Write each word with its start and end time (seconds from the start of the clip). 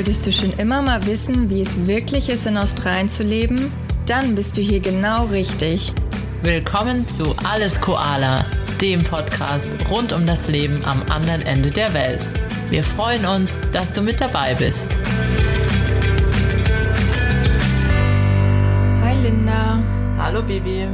Wolltest 0.00 0.26
du 0.26 0.32
schon 0.32 0.52
immer 0.54 0.80
mal 0.80 1.04
wissen, 1.04 1.50
wie 1.50 1.60
es 1.60 1.86
wirklich 1.86 2.30
ist, 2.30 2.46
in 2.46 2.56
Australien 2.56 3.10
zu 3.10 3.22
leben? 3.22 3.70
Dann 4.06 4.34
bist 4.34 4.56
du 4.56 4.62
hier 4.62 4.80
genau 4.80 5.26
richtig. 5.26 5.92
Willkommen 6.42 7.06
zu 7.06 7.36
Alles 7.44 7.78
Koala, 7.82 8.46
dem 8.80 9.02
Podcast 9.02 9.68
rund 9.90 10.14
um 10.14 10.24
das 10.24 10.48
Leben 10.48 10.82
am 10.86 11.02
anderen 11.10 11.42
Ende 11.42 11.70
der 11.70 11.92
Welt. 11.92 12.30
Wir 12.70 12.82
freuen 12.82 13.26
uns, 13.26 13.60
dass 13.72 13.92
du 13.92 14.00
mit 14.00 14.22
dabei 14.22 14.54
bist. 14.54 14.98
Hi 19.02 19.22
Linda. 19.22 19.84
Hallo 20.16 20.42
Bibi. 20.42 20.88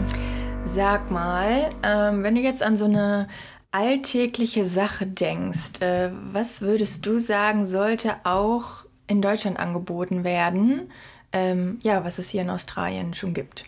Sag 0.64 1.12
mal, 1.12 1.70
ähm, 1.84 2.24
wenn 2.24 2.34
du 2.34 2.40
jetzt 2.40 2.60
an 2.60 2.76
so 2.76 2.86
eine 2.86 3.28
alltägliche 3.70 4.64
Sache 4.64 5.06
denkst, 5.06 5.80
äh, 5.80 6.10
was 6.32 6.60
würdest 6.60 7.06
du 7.06 7.20
sagen, 7.20 7.66
sollte 7.66 8.16
auch 8.24 8.85
in 9.06 9.22
Deutschland 9.22 9.58
angeboten 9.58 10.24
werden, 10.24 10.90
ähm, 11.32 11.78
ja, 11.82 12.04
was 12.04 12.18
es 12.18 12.30
hier 12.30 12.42
in 12.42 12.50
Australien 12.50 13.14
schon 13.14 13.34
gibt? 13.34 13.64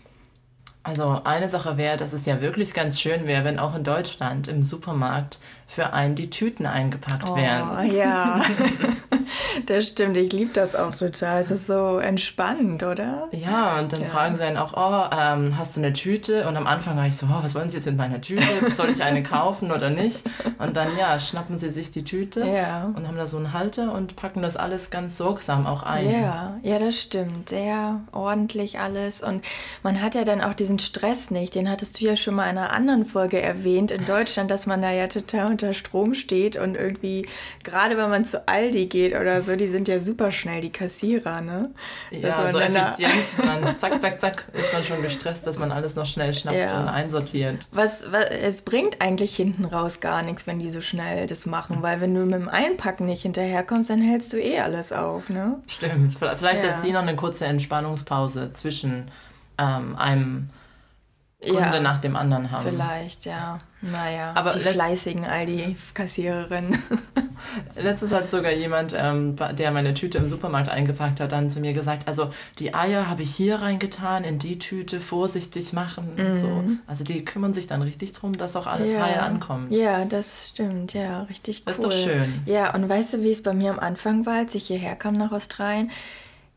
Also 0.82 1.20
eine 1.24 1.48
Sache 1.48 1.76
wäre, 1.76 1.96
dass 1.96 2.12
es 2.12 2.24
ja 2.24 2.40
wirklich 2.40 2.72
ganz 2.72 2.98
schön 3.00 3.26
wäre, 3.26 3.44
wenn 3.44 3.58
auch 3.58 3.74
in 3.74 3.84
Deutschland 3.84 4.48
im 4.48 4.62
Supermarkt 4.62 5.38
für 5.66 5.92
einen 5.92 6.14
die 6.14 6.30
Tüten 6.30 6.64
eingepackt 6.64 7.28
oh, 7.28 7.36
wären. 7.36 7.94
Ja, 7.94 8.40
das 9.66 9.88
stimmt. 9.88 10.16
Ich 10.16 10.32
liebe 10.32 10.52
das 10.52 10.74
auch 10.74 10.94
total. 10.94 11.42
Es 11.42 11.50
ist 11.50 11.66
so 11.66 11.98
entspannt, 11.98 12.82
oder? 12.82 13.28
Ja, 13.32 13.78
und 13.78 13.92
dann 13.92 14.02
ja. 14.02 14.08
fragen 14.08 14.36
sie 14.36 14.42
einen 14.42 14.56
auch, 14.56 14.74
oh, 14.74 15.14
ähm, 15.16 15.56
hast 15.58 15.76
du 15.76 15.80
eine 15.80 15.92
Tüte? 15.92 16.48
Und 16.48 16.56
am 16.56 16.66
Anfang 16.66 16.96
war 16.96 17.06
ich 17.06 17.16
so, 17.16 17.26
oh, 17.26 17.42
was 17.42 17.54
wollen 17.54 17.70
Sie 17.70 17.76
jetzt 17.76 17.86
mit 17.86 17.96
meiner 17.96 18.20
Tüte? 18.20 18.42
Soll 18.76 18.90
ich 18.90 19.02
eine 19.02 19.22
kaufen 19.22 19.72
oder 19.72 19.90
nicht? 19.90 20.22
Und 20.58 20.76
dann, 20.76 20.96
ja, 20.98 21.18
schnappen 21.18 21.56
sie 21.56 21.70
sich 21.70 21.90
die 21.90 22.04
Tüte 22.04 22.44
ja. 22.44 22.92
und 22.94 23.06
haben 23.06 23.16
da 23.16 23.26
so 23.26 23.36
einen 23.36 23.52
Halter 23.52 23.92
und 23.92 24.16
packen 24.16 24.42
das 24.42 24.56
alles 24.56 24.90
ganz 24.90 25.16
sorgsam 25.16 25.66
auch 25.66 25.82
ein. 25.82 26.10
Ja, 26.10 26.58
ja, 26.62 26.78
das 26.78 27.00
stimmt. 27.00 27.48
Sehr 27.48 28.00
ordentlich 28.12 28.78
alles. 28.78 29.22
Und 29.22 29.44
man 29.82 30.02
hat 30.02 30.14
ja 30.14 30.24
dann 30.24 30.40
auch 30.40 30.54
diesen 30.54 30.78
Stress 30.78 31.30
nicht. 31.30 31.54
Den 31.54 31.70
hattest 31.70 32.00
du 32.00 32.04
ja 32.04 32.16
schon 32.16 32.34
mal 32.34 32.50
in 32.50 32.58
einer 32.58 32.72
anderen 32.72 33.04
Folge 33.04 33.40
erwähnt 33.40 33.90
in 33.90 34.06
Deutschland, 34.06 34.50
dass 34.50 34.66
man 34.66 34.82
da 34.82 34.90
ja 34.90 35.06
total 35.06 35.50
unter 35.50 35.72
Strom 35.72 36.14
steht 36.14 36.56
und 36.56 36.74
irgendwie, 36.74 37.26
gerade 37.64 37.96
wenn 37.96 38.10
man 38.10 38.24
zu 38.24 38.46
Aldi 38.48 38.86
geht 38.86 39.14
oder 39.14 39.42
so, 39.42 39.47
die 39.56 39.68
sind 39.68 39.88
ja 39.88 40.00
super 40.00 40.30
schnell, 40.30 40.60
die 40.60 40.70
Kassierer, 40.70 41.40
ne? 41.40 41.70
Ja, 42.10 42.50
so 42.50 42.58
effizient. 42.58 43.38
Man, 43.62 43.78
zack, 43.78 44.00
zack, 44.00 44.20
zack, 44.20 44.44
ist 44.52 44.72
man 44.72 44.82
schon 44.82 45.02
gestresst, 45.02 45.46
dass 45.46 45.58
man 45.58 45.72
alles 45.72 45.94
noch 45.94 46.06
schnell 46.06 46.34
schnappt 46.34 46.56
ja. 46.56 46.80
und 46.80 46.88
einsortiert. 46.88 47.66
Was, 47.72 48.10
was, 48.10 48.26
es 48.30 48.62
bringt 48.62 49.00
eigentlich 49.00 49.34
hinten 49.36 49.64
raus 49.64 50.00
gar 50.00 50.22
nichts, 50.22 50.46
wenn 50.46 50.58
die 50.58 50.68
so 50.68 50.80
schnell 50.80 51.26
das 51.26 51.46
machen, 51.46 51.78
weil 51.82 52.00
wenn 52.00 52.14
du 52.14 52.24
mit 52.24 52.34
dem 52.34 52.48
Einpacken 52.48 53.06
nicht 53.06 53.22
hinterherkommst, 53.22 53.90
dann 53.90 54.00
hältst 54.00 54.32
du 54.32 54.38
eh 54.38 54.60
alles 54.60 54.92
auf, 54.92 55.28
ne? 55.30 55.60
Stimmt. 55.66 56.16
Vielleicht 56.18 56.62
ja. 56.62 56.70
ist 56.70 56.82
die 56.82 56.92
noch 56.92 57.02
eine 57.02 57.16
kurze 57.16 57.46
Entspannungspause 57.46 58.52
zwischen 58.52 59.10
ähm, 59.58 59.96
einem 59.96 60.50
Kunde 61.40 61.60
ja, 61.60 61.80
nach 61.80 62.00
dem 62.00 62.16
anderen 62.16 62.50
haben. 62.50 62.68
Vielleicht, 62.68 63.24
ja. 63.24 63.60
Naja, 63.80 64.32
Aber 64.34 64.50
die 64.50 64.58
fleißigen 64.58 65.24
Aldi-Kassiererinnen. 65.24 66.82
Letztens 67.76 68.12
hat 68.12 68.28
sogar 68.28 68.50
jemand, 68.50 68.92
ähm, 68.98 69.36
der 69.52 69.70
meine 69.70 69.94
Tüte 69.94 70.18
im 70.18 70.26
Supermarkt 70.26 70.68
eingepackt 70.68 71.20
hat, 71.20 71.30
dann 71.30 71.48
zu 71.48 71.60
mir 71.60 71.74
gesagt, 71.74 72.08
also 72.08 72.30
die 72.58 72.74
Eier 72.74 73.08
habe 73.08 73.22
ich 73.22 73.32
hier 73.32 73.62
reingetan, 73.62 74.24
in 74.24 74.40
die 74.40 74.58
Tüte, 74.58 75.00
vorsichtig 75.00 75.72
machen 75.72 76.14
mhm. 76.16 76.26
und 76.26 76.34
so. 76.34 76.48
Mhm. 76.48 76.80
Also 76.88 77.04
die 77.04 77.24
kümmern 77.24 77.52
sich 77.52 77.68
dann 77.68 77.82
richtig 77.82 78.14
drum, 78.14 78.36
dass 78.36 78.56
auch 78.56 78.66
alles 78.66 78.90
ja. 78.90 79.00
heil 79.00 79.20
ankommt. 79.20 79.70
Ja, 79.70 80.04
das 80.06 80.48
stimmt, 80.48 80.92
ja, 80.92 81.22
richtig 81.22 81.60
cool. 81.60 81.64
Das 81.66 81.78
ist 81.78 81.84
doch 81.84 81.92
schön. 81.92 82.42
Ja, 82.46 82.74
und 82.74 82.88
weißt 82.88 83.12
du, 83.12 83.22
wie 83.22 83.30
es 83.30 83.44
bei 83.44 83.54
mir 83.54 83.70
am 83.70 83.78
Anfang 83.78 84.26
war, 84.26 84.38
als 84.38 84.56
ich 84.56 84.66
hierher 84.66 84.96
kam 84.96 85.16
nach 85.16 85.30
Australien? 85.30 85.92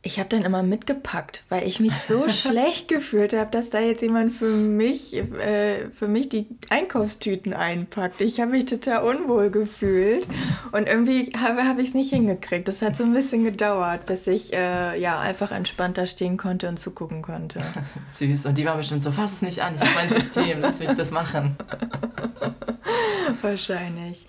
Ich 0.04 0.18
habe 0.18 0.30
dann 0.30 0.42
immer 0.44 0.64
mitgepackt, 0.64 1.44
weil 1.50 1.68
ich 1.68 1.80
mich 1.80 1.94
so 1.96 2.28
schlecht 2.30 2.88
gefühlt 2.88 3.34
habe, 3.34 3.52
dass 3.52 3.70
da 3.70 3.80
jetzt 3.80 4.02
jemand 4.02 4.34
für 4.34 4.50
mich, 4.50 5.14
äh, 5.14 5.90
für 5.92 6.08
mich 6.08 6.28
die 6.28 6.48
Einkaufstüten 6.70 7.54
einpackt. 7.54 8.20
Ich 8.22 8.40
habe 8.40 8.52
mich 8.52 8.66
total 8.66 9.04
unwohl 9.04 9.52
gefühlt 9.52 10.28
und 10.72 10.88
irgendwie 10.88 11.32
habe 11.38 11.68
hab 11.68 11.78
ich 11.78 11.90
es 11.90 11.94
nicht 11.94 12.10
hingekriegt. 12.10 12.68
Das 12.68 12.82
hat 12.82 12.98
so 12.98 13.04
ein 13.04 13.14
bisschen 13.14 13.44
gedauert, 13.44 14.08
bis 14.08 14.26
ich 14.26 14.54
äh, 14.54 15.00
ja 15.00 15.20
einfach 15.20 15.52
entspannter 15.52 16.08
stehen 16.08 16.38
konnte 16.38 16.68
und 16.68 16.78
zugucken 16.78 17.22
konnte. 17.22 17.62
Süß. 18.08 18.48
Und 18.48 18.58
die 18.58 18.66
war 18.66 18.78
bestimmt 18.78 19.04
so, 19.04 19.12
fass 19.12 19.34
es 19.34 19.42
nicht 19.44 19.62
an, 19.62 19.76
ich 19.76 19.82
habe 19.82 19.92
mein 19.94 20.10
System, 20.10 20.62
lass 20.62 20.80
mich 20.80 20.90
das 20.92 21.12
machen. 21.12 21.56
Wahrscheinlich. 23.44 24.26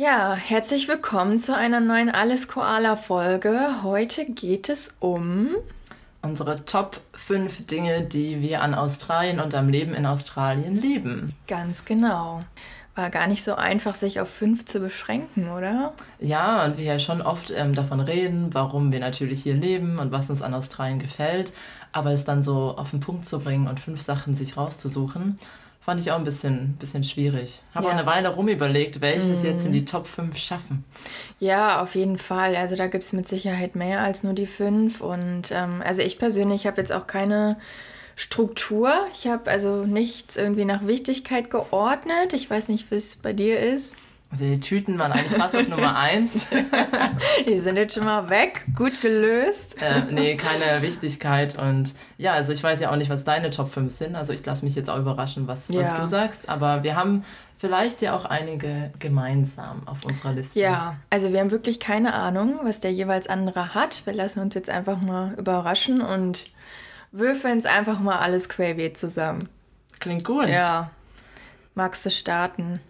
Ja, 0.00 0.36
herzlich 0.36 0.86
willkommen 0.86 1.40
zu 1.40 1.56
einer 1.56 1.80
neuen 1.80 2.08
Alles 2.08 2.46
Koala 2.46 2.94
Folge. 2.94 3.82
Heute 3.82 4.26
geht 4.26 4.68
es 4.68 4.94
um 5.00 5.56
unsere 6.22 6.64
Top 6.64 7.00
5 7.14 7.66
Dinge, 7.66 8.02
die 8.02 8.40
wir 8.40 8.62
an 8.62 8.74
Australien 8.74 9.40
und 9.40 9.56
am 9.56 9.68
Leben 9.68 9.94
in 9.94 10.06
Australien 10.06 10.76
lieben. 10.80 11.34
Ganz 11.48 11.84
genau. 11.84 12.44
War 12.94 13.10
gar 13.10 13.26
nicht 13.26 13.42
so 13.42 13.56
einfach, 13.56 13.96
sich 13.96 14.20
auf 14.20 14.28
fünf 14.28 14.66
zu 14.66 14.78
beschränken, 14.78 15.50
oder? 15.50 15.92
Ja, 16.20 16.64
und 16.64 16.78
wir 16.78 16.84
ja 16.84 17.00
schon 17.00 17.20
oft 17.20 17.50
ähm, 17.50 17.74
davon 17.74 17.98
reden, 17.98 18.50
warum 18.54 18.92
wir 18.92 19.00
natürlich 19.00 19.42
hier 19.42 19.54
leben 19.54 19.98
und 19.98 20.12
was 20.12 20.30
uns 20.30 20.42
an 20.42 20.54
Australien 20.54 21.00
gefällt. 21.00 21.52
Aber 21.90 22.12
es 22.12 22.24
dann 22.24 22.44
so 22.44 22.76
auf 22.76 22.90
den 22.90 23.00
Punkt 23.00 23.26
zu 23.26 23.40
bringen 23.40 23.66
und 23.66 23.80
fünf 23.80 24.00
Sachen 24.00 24.36
sich 24.36 24.56
rauszusuchen, 24.56 25.38
fand 25.88 26.00
ich 26.02 26.12
auch 26.12 26.18
ein 26.18 26.24
bisschen, 26.24 26.74
bisschen 26.78 27.02
schwierig. 27.02 27.62
Habe 27.74 27.86
ja. 27.86 27.92
auch 27.92 27.96
eine 27.96 28.04
Weile 28.04 28.28
rumüberlegt, 28.28 29.00
welches 29.00 29.38
mhm. 29.38 29.44
jetzt 29.46 29.64
in 29.64 29.72
die 29.72 29.86
Top 29.86 30.06
5 30.06 30.36
schaffen. 30.36 30.84
Ja, 31.40 31.80
auf 31.80 31.94
jeden 31.94 32.18
Fall. 32.18 32.56
Also 32.56 32.76
da 32.76 32.88
gibt 32.88 33.04
es 33.04 33.14
mit 33.14 33.26
Sicherheit 33.26 33.74
mehr 33.74 34.02
als 34.02 34.22
nur 34.22 34.34
die 34.34 34.44
fünf. 34.44 35.00
Und 35.00 35.50
ähm, 35.50 35.82
also 35.82 36.02
ich 36.02 36.18
persönlich 36.18 36.66
habe 36.66 36.78
jetzt 36.78 36.92
auch 36.92 37.06
keine 37.06 37.56
Struktur. 38.16 38.92
Ich 39.14 39.28
habe 39.28 39.50
also 39.50 39.86
nichts 39.86 40.36
irgendwie 40.36 40.66
nach 40.66 40.86
Wichtigkeit 40.86 41.48
geordnet. 41.48 42.34
Ich 42.34 42.50
weiß 42.50 42.68
nicht, 42.68 42.90
wie 42.90 42.96
es 42.96 43.16
bei 43.16 43.32
dir 43.32 43.58
ist. 43.58 43.94
Also 44.30 44.44
die 44.44 44.60
Tüten 44.60 44.98
waren 44.98 45.12
eigentlich 45.12 45.32
fast 45.40 45.56
auf 45.56 45.68
Nummer 45.68 45.96
1. 45.96 46.48
die 47.46 47.58
sind 47.60 47.76
jetzt 47.76 47.94
schon 47.94 48.04
mal 48.04 48.28
weg. 48.28 48.66
Gut 48.76 49.00
gelöst. 49.00 49.80
Äh, 49.80 50.02
nee, 50.10 50.36
keine 50.36 50.82
Wichtigkeit. 50.82 51.58
Und 51.58 51.94
ja, 52.18 52.34
also 52.34 52.52
ich 52.52 52.62
weiß 52.62 52.80
ja 52.80 52.90
auch 52.90 52.96
nicht, 52.96 53.08
was 53.08 53.24
deine 53.24 53.50
Top 53.50 53.72
5 53.72 53.90
sind. 53.90 54.16
Also 54.16 54.34
ich 54.34 54.44
lasse 54.44 54.66
mich 54.66 54.74
jetzt 54.74 54.90
auch 54.90 54.98
überraschen, 54.98 55.48
was, 55.48 55.68
ja. 55.68 55.80
was 55.80 55.96
du 55.96 56.06
sagst. 56.06 56.48
Aber 56.48 56.82
wir 56.82 56.94
haben 56.94 57.24
vielleicht 57.56 58.02
ja 58.02 58.14
auch 58.14 58.26
einige 58.26 58.92
gemeinsam 58.98 59.82
auf 59.86 60.04
unserer 60.04 60.32
Liste. 60.32 60.60
Ja, 60.60 60.96
also 61.08 61.32
wir 61.32 61.40
haben 61.40 61.50
wirklich 61.50 61.80
keine 61.80 62.12
Ahnung, 62.12 62.60
was 62.64 62.80
der 62.80 62.92
jeweils 62.92 63.28
andere 63.28 63.74
hat. 63.74 64.04
Wir 64.04 64.12
lassen 64.12 64.40
uns 64.40 64.54
jetzt 64.54 64.68
einfach 64.68 65.00
mal 65.00 65.34
überraschen 65.38 66.02
und 66.02 66.50
würfeln 67.12 67.58
es 67.58 67.64
einfach 67.64 67.98
mal 67.98 68.18
alles 68.18 68.50
querbeet 68.50 68.98
zusammen. 68.98 69.48
Klingt 70.00 70.24
gut. 70.24 70.48
Ja. 70.48 70.90
Magst 71.74 72.04
du 72.04 72.10
starten? 72.10 72.80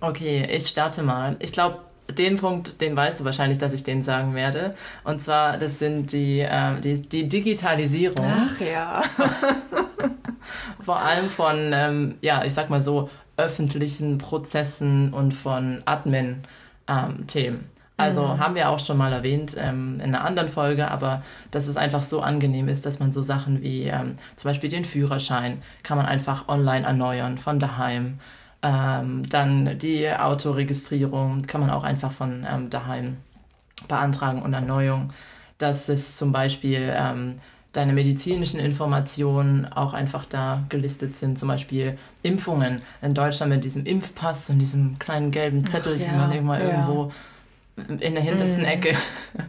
Okay, 0.00 0.46
ich 0.50 0.68
starte 0.68 1.02
mal. 1.02 1.36
Ich 1.40 1.52
glaube, 1.52 1.78
den 2.10 2.36
Punkt, 2.36 2.80
den 2.80 2.94
weißt 2.94 3.20
du 3.20 3.24
wahrscheinlich, 3.24 3.58
dass 3.58 3.72
ich 3.72 3.82
den 3.82 4.02
sagen 4.02 4.34
werde. 4.34 4.74
Und 5.04 5.22
zwar, 5.22 5.56
das 5.58 5.78
sind 5.78 6.12
die, 6.12 6.40
äh, 6.40 6.80
die, 6.80 7.00
die 7.00 7.28
Digitalisierung. 7.28 8.26
Ach 8.26 8.60
ja. 8.60 9.02
Vor 10.84 10.98
allem 10.98 11.30
von, 11.30 11.72
ähm, 11.72 12.14
ja, 12.20 12.44
ich 12.44 12.52
sag 12.52 12.68
mal 12.68 12.82
so, 12.82 13.08
öffentlichen 13.36 14.18
Prozessen 14.18 15.12
und 15.12 15.32
von 15.32 15.82
Admin-Themen. 15.86 17.56
Ähm, 17.56 17.68
also 17.96 18.26
mhm. 18.26 18.38
haben 18.40 18.54
wir 18.54 18.70
auch 18.70 18.80
schon 18.80 18.96
mal 18.96 19.12
erwähnt 19.12 19.56
ähm, 19.58 19.94
in 19.96 20.14
einer 20.14 20.24
anderen 20.24 20.48
Folge, 20.48 20.90
aber 20.90 21.22
dass 21.52 21.68
es 21.68 21.76
einfach 21.76 22.02
so 22.02 22.20
angenehm 22.20 22.68
ist, 22.68 22.86
dass 22.86 22.98
man 22.98 23.12
so 23.12 23.22
Sachen 23.22 23.62
wie 23.62 23.84
ähm, 23.84 24.16
zum 24.36 24.50
Beispiel 24.50 24.68
den 24.68 24.84
Führerschein 24.84 25.62
kann 25.84 25.96
man 25.96 26.06
einfach 26.06 26.48
online 26.48 26.86
erneuern 26.86 27.38
von 27.38 27.60
daheim. 27.60 28.18
Ähm, 28.64 29.22
dann 29.28 29.78
die 29.78 30.10
Autoregistrierung 30.10 31.42
kann 31.42 31.60
man 31.60 31.70
auch 31.70 31.84
einfach 31.84 32.12
von 32.12 32.46
ähm, 32.50 32.70
daheim 32.70 33.18
beantragen 33.88 34.40
und 34.40 34.54
Erneuerung. 34.54 35.12
Dass 35.58 35.88
es 35.88 36.16
zum 36.16 36.32
Beispiel 36.32 36.92
ähm, 36.96 37.34
deine 37.72 37.92
medizinischen 37.92 38.58
Informationen 38.58 39.70
auch 39.70 39.92
einfach 39.92 40.24
da 40.24 40.64
gelistet 40.70 41.16
sind. 41.16 41.38
Zum 41.38 41.48
Beispiel 41.48 41.98
Impfungen 42.22 42.80
in 43.02 43.14
Deutschland 43.14 43.52
mit 43.52 43.64
diesem 43.64 43.84
Impfpass 43.84 44.48
und 44.48 44.58
diesem 44.58 44.98
kleinen 44.98 45.30
gelben 45.30 45.66
Zettel, 45.66 45.98
Ach, 46.00 46.04
ja, 46.04 46.10
den 46.10 46.18
man 46.18 46.32
immer 46.32 46.58
ja. 46.58 46.70
irgendwo 46.70 47.12
in 47.76 48.14
der 48.14 48.22
hintersten 48.22 48.62
mm. 48.62 48.66
Ecke 48.66 48.96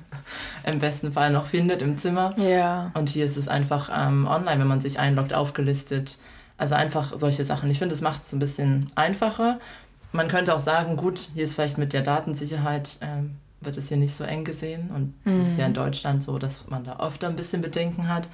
im 0.64 0.80
besten 0.80 1.12
Fall 1.12 1.32
noch 1.32 1.46
findet 1.46 1.82
im 1.82 1.98
Zimmer. 1.98 2.34
Ja. 2.38 2.92
Und 2.96 3.10
hier 3.10 3.26
ist 3.26 3.38
es 3.38 3.48
einfach 3.48 3.90
ähm, 3.96 4.28
online, 4.28 4.60
wenn 4.60 4.68
man 4.68 4.82
sich 4.82 5.00
einloggt, 5.00 5.34
aufgelistet. 5.34 6.18
Also 6.58 6.76
einfach 6.76 7.16
solche 7.16 7.44
Sachen. 7.44 7.70
Ich 7.70 7.80
finde, 7.80 7.94
es 7.96 8.02
macht 8.02 8.24
es 8.24 8.32
ein 8.34 8.40
bisschen 8.40 8.88
einfacher. 8.96 9.60
Man 10.12 10.28
könnte 10.28 10.54
auch 10.54 10.60
sagen, 10.60 10.96
gut, 10.96 11.30
hier 11.34 11.44
ist 11.44 11.56
vielleicht 11.56 11.78
mit 11.78 11.92
der 11.92 12.02
Datensicherheit, 12.02 12.92
ähm, 13.02 13.36
wird 13.60 13.78
es 13.78 13.90
hier 13.90 13.98
nicht 13.98 14.16
so 14.16 14.24
eng 14.24 14.46
gesehen. 14.46 14.90
Und 14.90 15.14
das 15.26 15.34
mhm. 15.34 15.42
ist 15.42 15.58
ja 15.58 15.66
in 15.66 15.72
mhm. 15.72 15.76
Deutschland 15.76 16.24
so, 16.24 16.38
dass 16.38 16.68
man 16.70 16.86
da 16.86 17.00
oft 17.00 17.24
ein 17.24 17.36
bisschen 17.36 17.62
Bedenken 17.62 18.08
hat. 18.08 18.30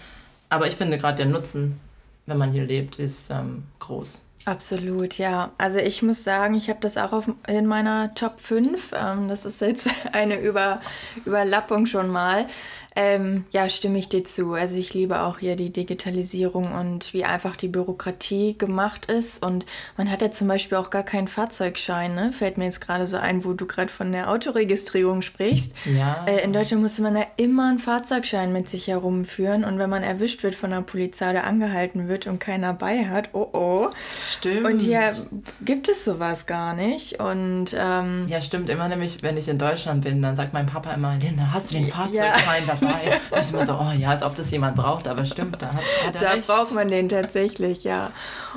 Aber 0.49 0.67
ich 0.67 0.75
finde 0.75 0.97
gerade 0.97 1.17
der 1.17 1.25
Nutzen, 1.25 1.79
wenn 2.25 2.37
man 2.37 2.51
hier 2.51 2.65
lebt, 2.65 2.99
ist 2.99 3.31
ähm, 3.31 3.63
groß. 3.79 4.21
Absolut, 4.45 5.17
ja. 5.17 5.51
Also 5.57 5.79
ich 5.79 6.01
muss 6.01 6.23
sagen, 6.23 6.55
ich 6.55 6.69
habe 6.69 6.79
das 6.81 6.97
auch 6.97 7.13
auf, 7.13 7.29
in 7.47 7.65
meiner 7.67 8.13
Top 8.15 8.39
5. 8.39 8.91
Ähm, 8.93 9.27
das 9.27 9.45
ist 9.45 9.61
jetzt 9.61 9.87
eine 10.13 10.39
Über, 10.39 10.81
Überlappung 11.25 11.85
schon 11.85 12.09
mal. 12.09 12.47
Ähm, 12.93 13.45
ja, 13.51 13.69
stimme 13.69 13.97
ich 13.97 14.09
dir 14.09 14.25
zu. 14.25 14.53
Also 14.53 14.77
ich 14.77 14.93
liebe 14.93 15.21
auch 15.21 15.39
hier 15.39 15.55
die 15.55 15.71
Digitalisierung 15.71 16.73
und 16.73 17.13
wie 17.13 17.23
einfach 17.23 17.55
die 17.55 17.69
Bürokratie 17.69 18.57
gemacht 18.57 19.05
ist. 19.05 19.43
Und 19.43 19.65
man 19.95 20.11
hat 20.11 20.21
ja 20.21 20.29
zum 20.31 20.49
Beispiel 20.49 20.77
auch 20.77 20.89
gar 20.89 21.03
keinen 21.03 21.29
Fahrzeugschein, 21.29 22.13
ne? 22.15 22.33
Fällt 22.33 22.57
mir 22.57 22.65
jetzt 22.65 22.81
gerade 22.81 23.07
so 23.07 23.15
ein, 23.15 23.45
wo 23.45 23.53
du 23.53 23.65
gerade 23.65 23.89
von 23.89 24.11
der 24.11 24.29
Autoregistrierung 24.29 25.21
sprichst. 25.21 25.71
Ja. 25.85 26.25
Äh, 26.27 26.43
in 26.43 26.51
Deutschland 26.51 26.83
musste 26.83 27.01
man 27.01 27.15
ja 27.15 27.25
immer 27.37 27.69
einen 27.69 27.79
Fahrzeugschein 27.79 28.51
mit 28.51 28.67
sich 28.67 28.87
herumführen. 28.87 29.63
Und 29.63 29.79
wenn 29.79 29.89
man 29.89 30.03
erwischt 30.03 30.43
wird 30.43 30.55
von 30.55 30.71
der 30.71 30.81
Polizei 30.81 31.31
oder 31.31 31.45
angehalten 31.45 32.09
wird 32.09 32.27
und 32.27 32.39
keiner 32.39 32.73
bei 32.73 33.05
hat, 33.05 33.29
oh 33.31 33.47
oh. 33.53 33.89
Stimmt. 34.21 34.65
Und 34.65 34.81
hier 34.81 35.13
gibt 35.63 35.87
es 35.87 36.03
sowas 36.03 36.45
gar 36.45 36.73
nicht. 36.73 37.21
Und 37.21 37.73
ähm, 37.73 38.25
ja, 38.27 38.41
stimmt. 38.41 38.69
Immer 38.69 38.89
nämlich, 38.89 39.23
wenn 39.23 39.37
ich 39.37 39.47
in 39.47 39.57
Deutschland 39.57 40.03
bin, 40.03 40.21
dann 40.21 40.35
sagt 40.35 40.51
mein 40.51 40.65
Papa 40.65 40.91
immer, 40.91 41.15
Linda, 41.15 41.53
hast 41.53 41.71
du 41.71 41.75
den 41.75 41.87
Fahrzeugschein 41.87 42.63
ja. 42.67 42.80
Dabei? 42.81 43.19
Da 43.29 43.37
ist 43.37 43.53
immer 43.53 43.65
so, 43.65 43.73
oh 43.73 43.91
ja, 43.97 44.09
als 44.09 44.23
ob 44.23 44.35
das 44.35 44.51
jemand 44.51 44.75
braucht, 44.75 45.07
aber 45.07 45.25
stimmt, 45.25 45.61
da 45.61 45.67
hat, 45.67 45.83
hat 46.07 46.15
er 46.15 46.21
Da 46.21 46.31
recht. 46.31 46.47
braucht 46.47 46.73
man 46.73 46.87
den 46.89 47.07
tatsächlich, 47.09 47.83
ja. 47.83 48.11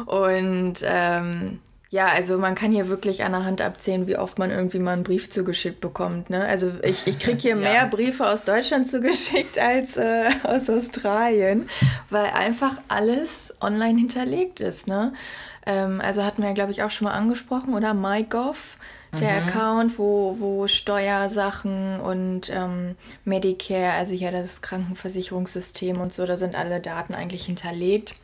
Und 0.07 0.75
ähm, 0.83 1.61
ja, 1.91 2.07
also 2.09 2.39
man 2.39 2.57
kann 2.57 2.73
hier 2.73 2.89
wirklich 2.89 3.23
an 3.23 3.31
der 3.33 3.45
Hand 3.45 3.61
abzählen, 3.61 4.09
wie 4.09 4.17
oft 4.17 4.37
man 4.37 4.51
irgendwie 4.51 4.81
mal 4.81 4.95
einen 4.95 5.05
Brief 5.05 5.31
zugeschickt 5.31 5.81
bekommt. 5.81 6.29
Ne? 6.29 6.45
Also 6.45 6.73
ich, 6.83 7.07
ich 7.07 7.21
kriege 7.21 7.39
hier 7.39 7.51
ja. 7.57 7.57
mehr 7.57 7.87
Briefe 7.87 8.27
aus 8.29 8.43
Deutschland 8.43 8.89
zugeschickt 8.89 9.61
als 9.61 9.97
äh, 9.97 10.25
aus 10.43 10.69
Australien, 10.69 11.69
weil 12.11 12.27
einfach 12.37 12.79
alles 12.89 13.55
online 13.61 13.97
hinterlegt 13.99 14.59
ist. 14.59 14.89
Ne? 14.89 15.13
Ähm, 15.67 16.01
also 16.01 16.25
hatten 16.25 16.43
wir, 16.43 16.53
glaube 16.53 16.73
ich, 16.73 16.83
auch 16.83 16.91
schon 16.91 17.05
mal 17.07 17.15
angesprochen, 17.15 17.75
oder? 17.75 17.95
MyGov 17.95 18.77
der 19.21 19.41
mhm. 19.41 19.49
Account, 19.49 19.99
wo, 19.99 20.37
wo 20.39 20.67
Steuersachen 20.67 22.01
und 22.01 22.51
ähm, 22.51 22.97
Medicare, 23.25 23.93
also 23.93 24.15
hier 24.15 24.33
das 24.33 24.63
Krankenversicherungssystem 24.63 26.01
und 26.01 26.13
so, 26.13 26.27
da 26.27 26.37
sind 26.37 26.55
alle 26.55 26.81
Daten 26.81 27.15
eigentlich 27.15 27.47
hinterlegt. 27.47 28.17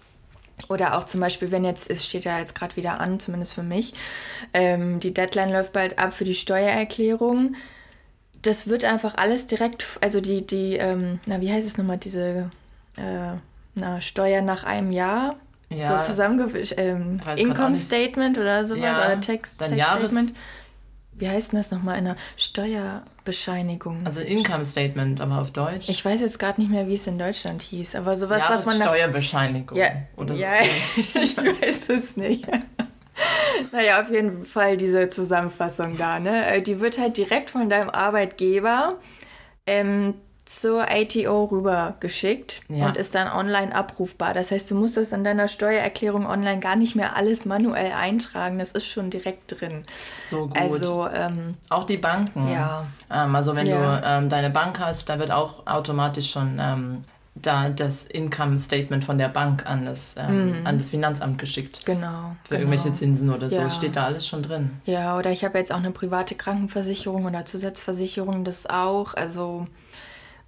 Oder 0.69 0.97
auch 0.97 1.05
zum 1.05 1.21
Beispiel, 1.21 1.51
wenn 1.51 1.65
jetzt, 1.65 1.91
es 1.91 2.05
steht 2.05 2.25
ja 2.25 2.39
jetzt 2.39 2.55
gerade 2.55 2.77
wieder 2.77 3.01
an, 3.01 3.19
zumindest 3.19 3.55
für 3.55 3.63
mich, 3.63 3.95
ähm, 4.53 5.01
die 5.01 5.15
Deadline 5.15 5.51
läuft 5.51 5.73
bald 5.73 5.99
ab 5.99 6.13
für 6.13 6.25
die 6.25 6.35
Steuererklärung. 6.35 7.55
Das 8.43 8.69
wird 8.69 8.85
einfach 8.85 9.17
alles 9.17 9.47
direkt, 9.47 9.87
also 10.01 10.21
die, 10.21 10.47
die, 10.47 10.77
ähm, 10.77 11.21
na, 11.27 11.41
wie 11.41 11.53
heißt 11.53 11.67
es 11.67 11.79
nochmal, 11.79 11.99
diese 11.99 12.51
äh, 12.97 13.37
na, 13.75 14.01
Steuer 14.01 14.43
nach 14.43 14.65
einem 14.65 14.93
Jahr, 14.93 15.37
ja, 15.69 16.03
so 16.03 16.11
zusammengewischt, 16.11 16.75
ähm, 16.79 17.21
Income 17.37 17.77
Statement 17.77 18.39
oder 18.39 18.65
sowas, 18.65 18.83
ja, 18.83 18.99
oder 18.99 19.21
Text, 19.21 19.59
Text 19.59 19.75
Statement 19.75 20.33
wie 21.21 21.29
heißt 21.29 21.53
denn 21.53 21.59
das 21.59 21.71
nochmal, 21.71 21.97
einer 21.97 22.17
Steuerbescheinigung? 22.37 24.05
Also 24.05 24.21
Income 24.21 24.65
Statement, 24.65 25.21
aber 25.21 25.41
auf 25.41 25.51
Deutsch. 25.51 25.89
Ich 25.89 26.05
weiß 26.05 26.21
jetzt 26.21 26.39
gerade 26.39 26.61
nicht 26.61 26.71
mehr, 26.71 26.89
wie 26.89 26.95
es 26.95 27.07
in 27.07 27.19
Deutschland 27.19 27.63
hieß, 27.63 27.95
aber 27.95 28.17
sowas, 28.17 28.43
was 28.49 28.67
man. 28.67 28.81
Steuerbescheinigung. 28.81 29.77
Ja, 29.77 29.91
oder 30.17 30.35
ja 30.35 30.55
ich 30.97 31.37
weiß 31.37 31.89
es 31.89 32.17
nicht. 32.17 32.47
naja, 33.73 34.01
auf 34.01 34.11
jeden 34.11 34.47
Fall 34.47 34.77
diese 34.77 35.09
Zusammenfassung 35.11 35.97
da, 35.97 36.19
ne? 36.19 36.47
Äh, 36.47 36.63
die 36.63 36.81
wird 36.81 36.99
halt 36.99 37.17
direkt 37.17 37.51
von 37.51 37.69
deinem 37.69 37.91
Arbeitgeber 37.91 38.99
ähm, 39.67 40.15
zur 40.51 40.91
ATO 40.91 41.45
rübergeschickt 41.45 42.63
ja. 42.69 42.87
und 42.87 42.97
ist 42.97 43.15
dann 43.15 43.29
online 43.29 43.73
abrufbar. 43.73 44.35
Das 44.35 44.51
heißt, 44.51 44.69
du 44.71 44.75
musst 44.75 44.97
das 44.97 45.13
in 45.13 45.23
deiner 45.23 45.47
Steuererklärung 45.47 46.27
online 46.27 46.59
gar 46.59 46.75
nicht 46.75 46.97
mehr 46.97 47.15
alles 47.15 47.45
manuell 47.45 47.93
eintragen. 47.93 48.59
Das 48.59 48.73
ist 48.73 48.87
schon 48.87 49.11
direkt 49.11 49.61
drin. 49.61 49.85
So 50.29 50.49
gut. 50.49 50.59
Also 50.59 51.09
ähm, 51.09 51.55
auch 51.69 51.85
die 51.85 51.99
Banken. 51.99 52.51
Ja. 52.51 52.89
Ähm, 53.09 53.37
also 53.37 53.55
wenn 53.55 53.67
ja. 53.67 54.01
du 54.01 54.03
ähm, 54.05 54.29
deine 54.29 54.51
Bank 54.51 54.81
hast, 54.81 55.09
da 55.09 55.21
wird 55.21 55.31
auch 55.31 55.69
automatisch 55.69 56.33
schon 56.33 56.59
ähm, 56.61 57.05
da 57.37 57.69
das 57.69 58.03
Income 58.03 58.59
Statement 58.59 59.05
von 59.05 59.19
der 59.19 59.29
Bank 59.29 59.67
an 59.67 59.85
das, 59.85 60.17
ähm, 60.19 60.63
mm. 60.63 60.67
an 60.67 60.79
das 60.79 60.91
Finanzamt 60.91 61.39
geschickt. 61.39 61.87
Genau. 61.87 62.35
Für 62.43 62.57
genau. 62.57 62.73
irgendwelche 62.73 62.93
Zinsen 62.93 63.31
oder 63.31 63.49
so. 63.49 63.57
Ja. 63.57 63.71
Steht 63.71 63.95
da 63.95 64.07
alles 64.07 64.27
schon 64.27 64.43
drin. 64.43 64.81
Ja, 64.85 65.17
oder 65.17 65.31
ich 65.31 65.45
habe 65.45 65.59
jetzt 65.59 65.73
auch 65.73 65.79
eine 65.79 65.93
private 65.93 66.35
Krankenversicherung 66.35 67.25
oder 67.25 67.45
Zusatzversicherung, 67.45 68.43
das 68.43 68.69
auch. 68.69 69.15
Also 69.15 69.69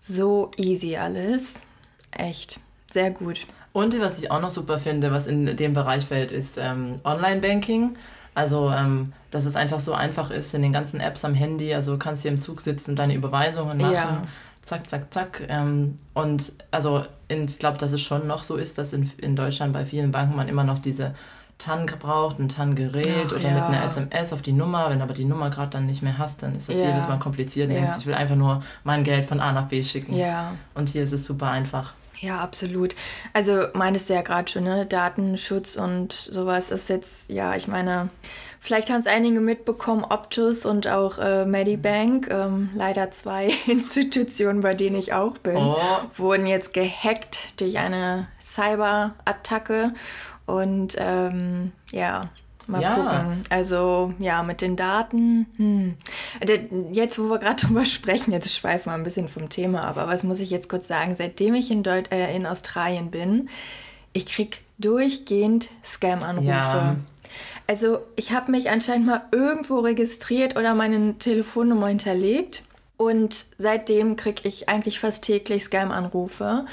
so 0.02 0.50
easy 0.56 0.96
alles. 0.96 1.62
Echt. 2.10 2.58
Sehr 2.90 3.10
gut. 3.10 3.46
Und 3.72 3.99
was 4.00 4.19
ich 4.19 4.31
auch 4.31 4.40
noch 4.40 4.50
super 4.50 4.78
finde, 4.78 5.12
was 5.12 5.26
in 5.26 5.56
dem 5.56 5.72
Bereich 5.72 6.04
fällt, 6.04 6.32
ist 6.32 6.58
ähm, 6.58 7.00
Online-Banking. 7.04 7.96
Also, 8.34 8.70
ähm, 8.70 9.12
dass 9.31 9.44
es 9.44 9.56
einfach 9.56 9.81
so 9.81 9.94
einfach 9.94 10.31
ist 10.31 10.54
in 10.54 10.62
den 10.62 10.72
ganzen 10.72 11.00
Apps 11.00 11.25
am 11.25 11.34
Handy. 11.34 11.72
Also, 11.72 11.93
du 11.93 11.99
kannst 11.99 12.22
hier 12.22 12.31
im 12.31 12.38
Zug 12.38 12.60
sitzen 12.60 12.90
und 12.90 12.99
deine 12.99 13.14
Überweisungen 13.14 13.78
machen. 13.78 13.94
Ja. 13.94 14.22
Zack, 14.64 14.90
zack, 14.90 15.12
zack. 15.12 15.46
Ähm, 15.49 15.96
und 16.14 16.52
also, 16.70 17.04
in, 17.28 17.44
ich 17.44 17.58
glaube, 17.58 17.78
dass 17.78 17.93
es 17.93 18.02
schon 18.02 18.26
noch 18.26 18.44
so 18.44 18.56
ist, 18.56 18.78
dass 18.78 18.93
in, 18.93 19.10
in 19.19 19.37
Deutschland 19.37 19.72
bei 19.72 19.87
vielen 19.87 20.12
Banken 20.12 20.37
man 20.37 20.49
immer 20.49 20.64
noch 20.64 20.78
diese 20.78 21.14
TAN 21.58 21.87
gebraucht, 21.87 22.38
ein 22.38 22.49
TAN-Gerät 22.49 23.32
oder 23.32 23.43
ja. 23.43 23.54
mit 23.54 23.62
einer 23.62 23.84
SMS 23.84 24.32
auf 24.32 24.43
die 24.43 24.52
Nummer. 24.52 24.90
Wenn 24.90 25.00
aber 25.00 25.14
die 25.14 25.25
Nummer 25.25 25.50
gerade 25.50 25.70
dann 25.70 25.87
nicht 25.87 26.02
mehr 26.02 26.19
hast, 26.19 26.43
dann 26.43 26.56
ist 26.56 26.69
das 26.69 26.76
ja. 26.76 26.88
jedes 26.88 27.08
Mal 27.08 27.19
kompliziert. 27.19 27.70
Du 27.70 27.75
ja. 27.75 27.81
denkst, 27.81 27.99
ich 27.99 28.06
will 28.06 28.14
einfach 28.14 28.37
nur 28.37 28.62
mein 28.84 29.04
Geld 29.04 29.26
von 29.26 29.40
A 29.40 29.52
nach 29.52 29.69
B 29.69 29.84
schicken. 29.84 30.16
Ja. 30.16 30.54
Und 30.75 30.90
hier 30.90 31.04
ist 31.04 31.12
es 31.12 31.25
super 31.25 31.49
einfach. 31.49 31.94
Ja, 32.22 32.38
absolut. 32.38 32.94
Also 33.32 33.64
meintest 33.75 34.08
du 34.08 34.14
ja 34.14 34.22
gerade 34.22 34.50
schon, 34.50 34.62
ne? 34.62 34.87
Datenschutz 34.87 35.75
und 35.75 36.12
sowas 36.12 36.70
ist 36.70 36.88
jetzt, 36.88 37.28
ja, 37.28 37.56
ich 37.56 37.66
meine, 37.66 38.10
vielleicht 38.60 38.90
haben 38.90 39.00
es 39.00 39.08
einige 39.08 39.40
mitbekommen, 39.40 40.04
Optus 40.04 40.64
und 40.64 40.87
auch 40.87 41.19
äh, 41.19 41.44
Medibank, 41.44 42.28
ähm, 42.31 42.70
leider 42.76 43.10
zwei 43.10 43.50
Institutionen, 43.66 44.60
bei 44.60 44.75
denen 44.75 44.94
ich 44.94 45.12
auch 45.12 45.37
bin, 45.38 45.56
oh. 45.56 45.76
wurden 46.16 46.46
jetzt 46.46 46.72
gehackt 46.72 47.60
durch 47.60 47.78
eine 47.78 48.28
Cyberattacke 48.40 49.93
und 50.46 50.96
ähm, 50.98 51.72
ja, 51.90 52.30
mal 52.66 52.82
ja. 52.82 52.94
gucken. 52.94 53.42
Also 53.50 54.14
ja, 54.18 54.42
mit 54.42 54.60
den 54.60 54.76
Daten. 54.76 55.46
Hm. 55.56 55.96
Jetzt, 56.92 57.18
wo 57.18 57.28
wir 57.28 57.38
gerade 57.38 57.66
drüber 57.66 57.84
sprechen, 57.84 58.32
jetzt 58.32 58.54
schweifen 58.54 58.86
wir 58.86 58.94
ein 58.94 59.04
bisschen 59.04 59.28
vom 59.28 59.48
Thema, 59.48 59.82
aber 59.82 60.08
was 60.08 60.24
muss 60.24 60.40
ich 60.40 60.50
jetzt 60.50 60.68
kurz 60.68 60.88
sagen? 60.88 61.16
Seitdem 61.16 61.54
ich 61.54 61.70
in, 61.70 61.82
Deut 61.82 62.10
äh, 62.12 62.34
in 62.34 62.46
Australien 62.46 63.10
bin, 63.10 63.48
ich 64.12 64.26
krieg 64.26 64.62
durchgehend 64.78 65.70
Scam-Anrufe. 65.84 66.48
Ja. 66.48 66.96
Also 67.66 68.00
ich 68.16 68.32
habe 68.32 68.50
mich 68.50 68.70
anscheinend 68.70 69.06
mal 69.06 69.22
irgendwo 69.30 69.78
registriert 69.78 70.56
oder 70.56 70.74
meine 70.74 71.16
Telefonnummer 71.18 71.88
hinterlegt. 71.88 72.64
Und 72.96 73.46
seitdem 73.58 74.16
kriege 74.16 74.46
ich 74.46 74.68
eigentlich 74.68 75.00
fast 75.00 75.25
täglich 75.25 75.64
Scam-Anrufe. 75.64 76.66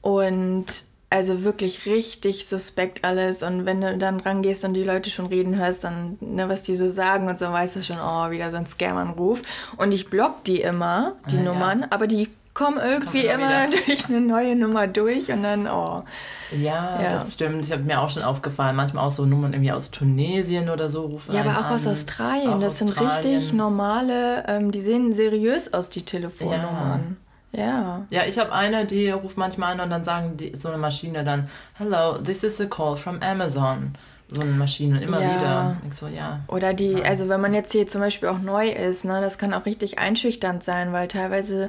Und 0.00 0.66
also 1.12 1.44
wirklich 1.44 1.86
richtig 1.86 2.46
suspekt 2.46 3.04
alles. 3.04 3.42
Und 3.42 3.66
wenn 3.66 3.80
du 3.80 3.98
dann 3.98 4.18
rangehst 4.18 4.64
und 4.64 4.74
die 4.74 4.82
Leute 4.82 5.10
schon 5.10 5.26
reden 5.26 5.56
hörst, 5.56 5.84
dann, 5.84 6.16
ne, 6.20 6.48
was 6.48 6.62
die 6.62 6.74
so 6.74 6.88
sagen 6.88 7.28
und 7.28 7.38
so, 7.38 7.46
weißt 7.46 7.76
du 7.76 7.82
schon, 7.82 7.98
oh, 7.98 8.30
wieder 8.30 8.50
so 8.50 8.56
ein 8.56 8.66
Scam-Anruf. 8.66 9.42
Und 9.76 9.92
ich 9.92 10.08
block 10.08 10.44
die 10.44 10.62
immer, 10.62 11.16
die 11.30 11.38
ah, 11.38 11.42
Nummern, 11.42 11.80
ja. 11.82 11.86
aber 11.90 12.06
die 12.06 12.28
kommen 12.54 12.78
irgendwie 12.78 13.22
Kommt 13.22 13.34
immer 13.34 13.68
wieder. 13.68 13.82
durch 13.86 14.06
eine 14.06 14.20
neue 14.20 14.56
Nummer 14.56 14.86
durch 14.86 15.30
und 15.30 15.42
dann, 15.42 15.66
oh. 15.66 16.04
Ja, 16.50 17.00
ja. 17.00 17.08
das 17.10 17.34
stimmt. 17.34 17.64
Ich 17.64 17.72
habe 17.72 17.82
mir 17.82 18.00
auch 18.00 18.10
schon 18.10 18.22
aufgefallen, 18.22 18.76
manchmal 18.76 19.06
auch 19.06 19.10
so 19.10 19.24
Nummern 19.24 19.52
irgendwie 19.52 19.72
aus 19.72 19.90
Tunesien 19.90 20.70
oder 20.70 20.88
so 20.88 21.06
rufen. 21.06 21.34
Ja, 21.34 21.42
aber 21.42 21.60
auch 21.60 21.70
an. 21.70 21.74
aus 21.74 21.86
Australien. 21.86 22.54
Auch 22.54 22.60
das 22.60 22.82
Australien. 22.82 23.12
sind 23.12 23.24
richtig 23.24 23.52
normale, 23.52 24.44
ähm, 24.48 24.70
die 24.70 24.80
sehen 24.80 25.12
seriös 25.12 25.72
aus, 25.72 25.90
die 25.90 26.02
Telefonnummern. 26.02 27.16
Ja. 27.18 27.31
Ja. 27.52 28.06
Ja, 28.10 28.24
ich 28.26 28.38
habe 28.38 28.52
eine, 28.52 28.86
die 28.86 29.10
ruft 29.10 29.36
manchmal 29.36 29.72
an 29.72 29.80
und 29.80 29.90
dann 29.90 30.04
sagen 30.04 30.36
die, 30.36 30.54
so 30.54 30.68
eine 30.68 30.78
Maschine 30.78 31.22
dann, 31.24 31.48
Hello, 31.74 32.18
this 32.18 32.42
is 32.44 32.60
a 32.60 32.66
call 32.66 32.96
from 32.96 33.20
Amazon. 33.20 33.94
So 34.28 34.40
eine 34.40 34.52
Maschine 34.52 35.02
immer 35.02 35.20
ja. 35.20 35.34
wieder. 35.34 35.76
Ich 35.86 35.94
so, 35.94 36.06
ja. 36.06 36.40
Oder 36.48 36.72
die, 36.72 36.92
ja. 36.92 37.02
also 37.02 37.28
wenn 37.28 37.40
man 37.40 37.52
jetzt 37.52 37.72
hier 37.72 37.86
zum 37.86 38.00
Beispiel 38.00 38.30
auch 38.30 38.38
neu 38.38 38.70
ist, 38.70 39.04
ne, 39.04 39.20
das 39.20 39.36
kann 39.36 39.52
auch 39.52 39.66
richtig 39.66 39.98
einschüchternd 39.98 40.64
sein, 40.64 40.94
weil 40.94 41.08
teilweise 41.08 41.68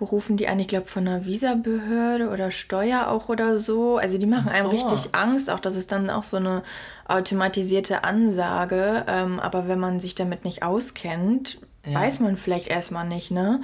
rufen 0.00 0.36
die 0.36 0.48
an, 0.48 0.58
ich 0.58 0.68
glaube, 0.68 0.86
von 0.86 1.06
einer 1.06 1.24
Visabehörde 1.24 2.28
oder 2.28 2.50
Steuer 2.50 3.08
auch 3.08 3.30
oder 3.30 3.58
so. 3.58 3.96
Also 3.96 4.18
die 4.18 4.26
machen 4.26 4.48
so. 4.48 4.54
einem 4.54 4.68
richtig 4.68 5.14
Angst, 5.14 5.48
auch 5.48 5.60
das 5.60 5.76
ist 5.76 5.92
dann 5.92 6.10
auch 6.10 6.24
so 6.24 6.36
eine 6.36 6.62
automatisierte 7.06 8.04
Ansage. 8.04 9.04
Ähm, 9.06 9.40
aber 9.40 9.66
wenn 9.68 9.78
man 9.78 10.00
sich 10.00 10.14
damit 10.14 10.44
nicht 10.44 10.62
auskennt, 10.62 11.58
ja. 11.86 11.98
weiß 11.98 12.20
man 12.20 12.36
vielleicht 12.36 12.66
erstmal 12.66 13.06
nicht, 13.06 13.30
ne? 13.30 13.62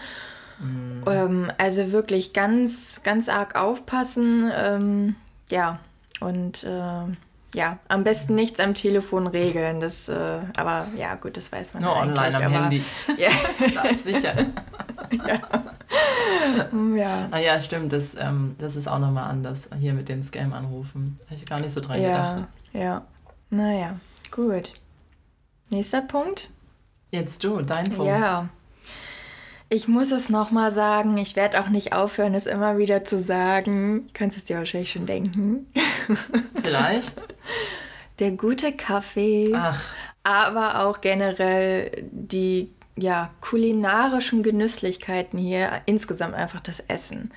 Mhm. 0.61 1.03
Ähm, 1.07 1.53
also 1.59 1.93
wirklich 1.93 2.33
ganz, 2.33 3.03
ganz 3.03 3.29
arg 3.29 3.55
aufpassen. 3.55 4.51
Ähm, 4.55 5.17
ja, 5.51 5.81
und 6.21 6.65
äh, 6.65 7.05
ja, 7.55 7.79
am 7.89 8.05
besten 8.05 8.35
nichts 8.35 8.61
am 8.61 8.75
Telefon 8.75 9.27
regeln. 9.27 9.81
Das, 9.81 10.09
äh, 10.09 10.41
aber 10.57 10.87
ja, 10.97 11.15
gut, 11.17 11.37
das 11.37 11.51
weiß 11.51 11.75
man 11.75 11.83
Nur 11.83 11.93
ja 11.93 12.03
online 12.03 12.37
am 12.37 12.43
aber, 12.43 12.63
Handy. 12.63 12.85
Ja. 13.19 13.31
das 13.83 14.05
sicher. 14.05 14.35
ja. 15.27 15.41
ja. 16.97 17.29
Ah 17.31 17.39
ja, 17.39 17.59
stimmt. 17.59 17.93
Das, 17.93 18.15
ähm, 18.15 18.55
das 18.59 18.77
ist 18.77 18.89
auch 18.89 18.99
nochmal 18.99 19.29
anders 19.29 19.69
hier 19.79 19.95
mit 19.95 20.09
den 20.09 20.23
Scam-Anrufen. 20.23 21.19
Habe 21.27 21.35
ich 21.35 21.47
gar 21.47 21.61
nicht 21.61 21.73
so 21.73 21.81
dran 21.81 22.01
ja, 22.01 22.35
gedacht. 22.35 22.49
Ja. 22.73 23.03
Naja, 23.51 23.99
gut. 24.31 24.73
Nächster 25.71 26.03
Punkt. 26.03 26.51
Jetzt 27.11 27.43
du, 27.43 27.63
dein 27.63 27.91
Punkt. 27.91 28.07
Ja. 28.07 28.49
Ich 29.73 29.87
muss 29.87 30.11
es 30.11 30.31
nochmal 30.31 30.73
sagen, 30.73 31.17
ich 31.17 31.37
werde 31.37 31.61
auch 31.61 31.69
nicht 31.69 31.93
aufhören, 31.93 32.35
es 32.35 32.47
immer 32.47 32.77
wieder 32.77 33.05
zu 33.05 33.23
sagen. 33.23 34.11
Kannst 34.15 34.37
es 34.37 34.45
dir 34.45 34.59
wahrscheinlich 34.59 34.91
schon 34.91 35.07
denken. 35.07 35.73
Vielleicht. 36.61 37.33
Der 38.19 38.33
gute 38.33 38.73
Kaffee, 38.73 39.53
Ach. 39.55 39.81
aber 40.25 40.81
auch 40.85 41.01
generell 41.01 41.93
die 42.11 42.73
ja, 42.97 43.31
kulinarischen 43.41 44.43
Genüsslichkeiten 44.43 45.39
hier, 45.39 45.71
insgesamt 45.87 46.35
einfach 46.35 46.61
das 46.61 46.81
Essen 46.89 47.31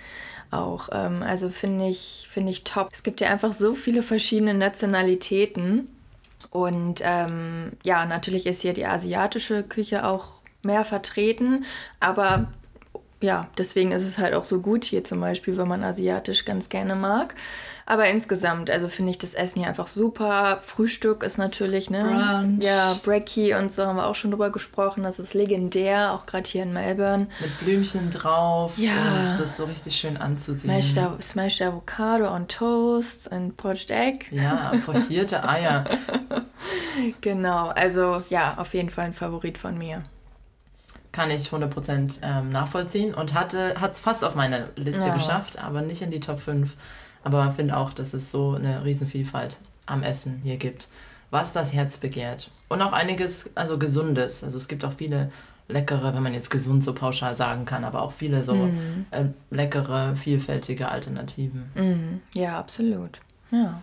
auch. 0.49 0.89
Ähm, 0.91 1.21
also 1.21 1.49
finde 1.49 1.87
ich, 1.87 2.27
find 2.31 2.49
ich 2.49 2.63
top. 2.63 2.89
Es 2.91 3.03
gibt 3.03 3.21
ja 3.21 3.29
einfach 3.29 3.53
so 3.53 3.75
viele 3.75 4.01
verschiedene 4.01 4.55
Nationalitäten. 4.55 5.87
Und 6.49 6.99
ähm, 7.03 7.73
ja, 7.83 8.05
natürlich 8.07 8.47
ist 8.47 8.63
hier 8.63 8.73
die 8.73 8.87
asiatische 8.87 9.61
Küche 9.61 10.05
auch 10.05 10.42
mehr 10.63 10.85
vertreten, 10.85 11.65
aber 11.99 12.47
ja, 13.23 13.47
deswegen 13.57 13.93
ist 13.93 14.05
es 14.05 14.17
halt 14.17 14.33
auch 14.33 14.43
so 14.43 14.59
gut 14.59 14.83
hier 14.83 15.05
zum 15.05 15.21
Beispiel, 15.21 15.55
wenn 15.55 15.67
man 15.67 15.81
asiatisch 15.81 16.43
ganz 16.43 16.67
gerne 16.67 16.93
mag. 16.93 17.33
Aber 17.85 18.07
insgesamt, 18.07 18.69
also 18.69 18.89
finde 18.89 19.11
ich 19.11 19.17
das 19.17 19.33
Essen 19.33 19.59
hier 19.59 19.69
einfach 19.69 19.87
super. 19.87 20.59
Frühstück 20.61 21.23
ist 21.23 21.37
natürlich, 21.37 21.89
ne? 21.89 22.01
Brunch. 22.03 22.63
Ja, 22.63 22.99
Brekkie 23.01 23.53
und 23.53 23.73
so 23.73 23.85
haben 23.85 23.95
wir 23.95 24.07
auch 24.07 24.15
schon 24.15 24.31
drüber 24.31 24.49
gesprochen. 24.49 25.03
Das 25.03 25.19
ist 25.19 25.33
legendär, 25.33 26.11
auch 26.11 26.25
gerade 26.25 26.49
hier 26.49 26.63
in 26.63 26.73
Melbourne. 26.73 27.27
Mit 27.39 27.59
Blümchen 27.59 28.09
drauf. 28.09 28.73
Ja. 28.77 28.91
Und 28.91 29.21
es 29.21 29.39
ist 29.39 29.55
so 29.55 29.65
richtig 29.65 29.95
schön 29.95 30.17
anzusehen. 30.17 30.81
Smashed, 30.81 31.23
Smashed 31.23 31.61
Avocado 31.61 32.27
on 32.27 32.49
Toast 32.49 33.29
und 33.31 33.55
Poached 33.55 33.89
Egg. 33.89 34.25
Ja, 34.31 34.73
pochierte 34.85 35.47
Eier. 35.47 35.85
Genau, 37.21 37.69
also 37.69 38.23
ja, 38.29 38.55
auf 38.57 38.73
jeden 38.73 38.89
Fall 38.89 39.05
ein 39.05 39.13
Favorit 39.13 39.57
von 39.57 39.77
mir. 39.77 40.03
Kann 41.13 41.31
ich 41.31 41.47
100% 41.47 42.19
ähm, 42.23 42.49
nachvollziehen 42.51 43.13
und 43.13 43.33
hat 43.33 43.53
es 43.53 43.99
fast 44.01 44.25
auf 44.25 44.35
meine 44.35 44.69
Liste 44.75 45.05
Ja. 45.05 45.13
geschafft, 45.13 45.57
aber 45.63 45.81
nicht 45.81 46.01
in 46.01 46.11
die 46.11 46.19
Top 46.19 46.39
5. 46.41 46.75
Aber 47.23 47.51
finde 47.53 47.77
auch, 47.77 47.93
dass 47.93 48.13
es 48.13 48.31
so 48.31 48.55
eine 48.55 48.83
Riesenvielfalt 48.83 49.57
am 49.85 50.03
Essen 50.03 50.41
hier 50.43 50.57
gibt, 50.57 50.89
was 51.31 51.53
das 51.53 51.71
Herz 51.71 51.97
begehrt. 51.97 52.51
Und 52.67 52.81
auch 52.81 52.91
einiges, 52.91 53.49
also 53.55 53.77
Gesundes. 53.77 54.43
Also 54.43 54.57
es 54.57 54.67
gibt 54.67 54.83
auch 54.83 54.93
viele 54.97 55.31
leckere, 55.69 56.13
wenn 56.13 56.23
man 56.23 56.33
jetzt 56.33 56.49
gesund 56.49 56.83
so 56.83 56.93
pauschal 56.93 57.35
sagen 57.35 57.63
kann, 57.65 57.85
aber 57.85 58.01
auch 58.01 58.11
viele 58.11 58.43
so 58.43 58.69
äh, 59.11 59.25
leckere, 59.51 60.15
vielfältige 60.17 60.89
Alternativen. 60.89 61.71
Mhm. 61.75 62.21
Ja, 62.33 62.59
absolut. 62.59 63.21
Ja. 63.51 63.81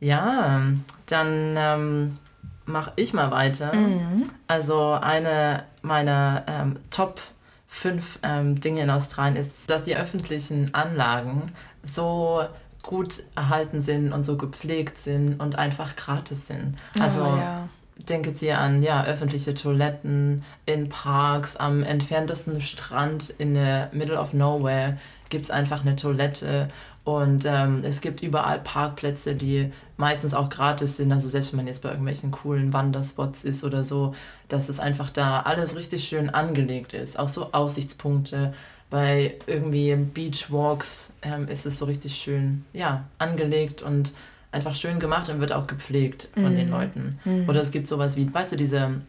Ja, 0.00 0.62
dann 1.06 1.54
ähm, 1.56 2.18
mache 2.68 2.92
ich 2.96 3.12
mal 3.12 3.30
weiter. 3.30 3.74
Mhm. 3.74 4.24
Also 4.46 4.92
eine 4.92 5.64
meiner 5.82 6.44
ähm, 6.46 6.78
Top 6.90 7.20
5 7.68 8.20
ähm, 8.22 8.60
Dinge 8.60 8.82
in 8.82 8.90
Australien 8.90 9.36
ist, 9.36 9.56
dass 9.66 9.82
die 9.82 9.96
öffentlichen 9.96 10.74
Anlagen 10.74 11.52
so 11.82 12.44
gut 12.82 13.22
erhalten 13.34 13.80
sind 13.80 14.12
und 14.12 14.22
so 14.22 14.36
gepflegt 14.36 14.98
sind 14.98 15.40
und 15.40 15.58
einfach 15.58 15.96
gratis 15.96 16.46
sind. 16.46 16.76
Also 16.98 17.22
oh, 17.22 17.36
ja. 17.36 17.68
Denke 18.06 18.30
jetzt 18.30 18.40
hier 18.40 18.58
an 18.58 18.82
ja, 18.82 19.04
öffentliche 19.04 19.54
Toiletten 19.54 20.44
in 20.66 20.88
Parks, 20.88 21.56
am 21.56 21.82
entferntesten 21.82 22.60
Strand 22.60 23.34
in 23.38 23.54
der 23.54 23.90
Middle 23.92 24.18
of 24.18 24.32
Nowhere 24.32 24.96
gibt 25.30 25.44
es 25.44 25.50
einfach 25.50 25.82
eine 25.82 25.96
Toilette 25.96 26.68
und 27.08 27.46
ähm, 27.46 27.80
es 27.84 28.02
gibt 28.02 28.22
überall 28.22 28.58
Parkplätze, 28.58 29.34
die 29.34 29.72
meistens 29.96 30.34
auch 30.34 30.50
gratis 30.50 30.98
sind. 30.98 31.10
Also 31.10 31.26
selbst 31.26 31.52
wenn 31.52 31.56
man 31.56 31.66
jetzt 31.66 31.80
bei 31.80 31.88
irgendwelchen 31.88 32.30
coolen 32.30 32.74
Wanderspots 32.74 33.44
ist 33.44 33.64
oder 33.64 33.82
so, 33.82 34.14
dass 34.48 34.68
es 34.68 34.78
einfach 34.78 35.08
da 35.08 35.40
alles 35.40 35.74
richtig 35.74 36.06
schön 36.06 36.28
angelegt 36.28 36.92
ist. 36.92 37.18
Auch 37.18 37.28
so 37.28 37.52
Aussichtspunkte. 37.52 38.52
Bei 38.90 39.36
irgendwie 39.46 39.96
Beachwalks 39.96 41.14
ähm, 41.22 41.48
ist 41.48 41.64
es 41.64 41.78
so 41.78 41.86
richtig 41.86 42.14
schön, 42.14 42.66
ja, 42.74 43.04
angelegt 43.16 43.80
und 43.80 44.12
einfach 44.50 44.74
schön 44.74 44.98
gemacht 44.98 45.28
und 45.28 45.40
wird 45.40 45.52
auch 45.52 45.66
gepflegt 45.66 46.28
von 46.34 46.56
den 46.56 46.70
Leuten. 46.70 47.18
Oder 47.48 47.60
es 47.60 47.70
gibt 47.70 47.86
sowas 47.86 48.16
wie, 48.16 48.32
weißt 48.32 48.52
du, 48.52 48.56
diese 48.56 49.00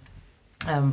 ähm, 0.69 0.91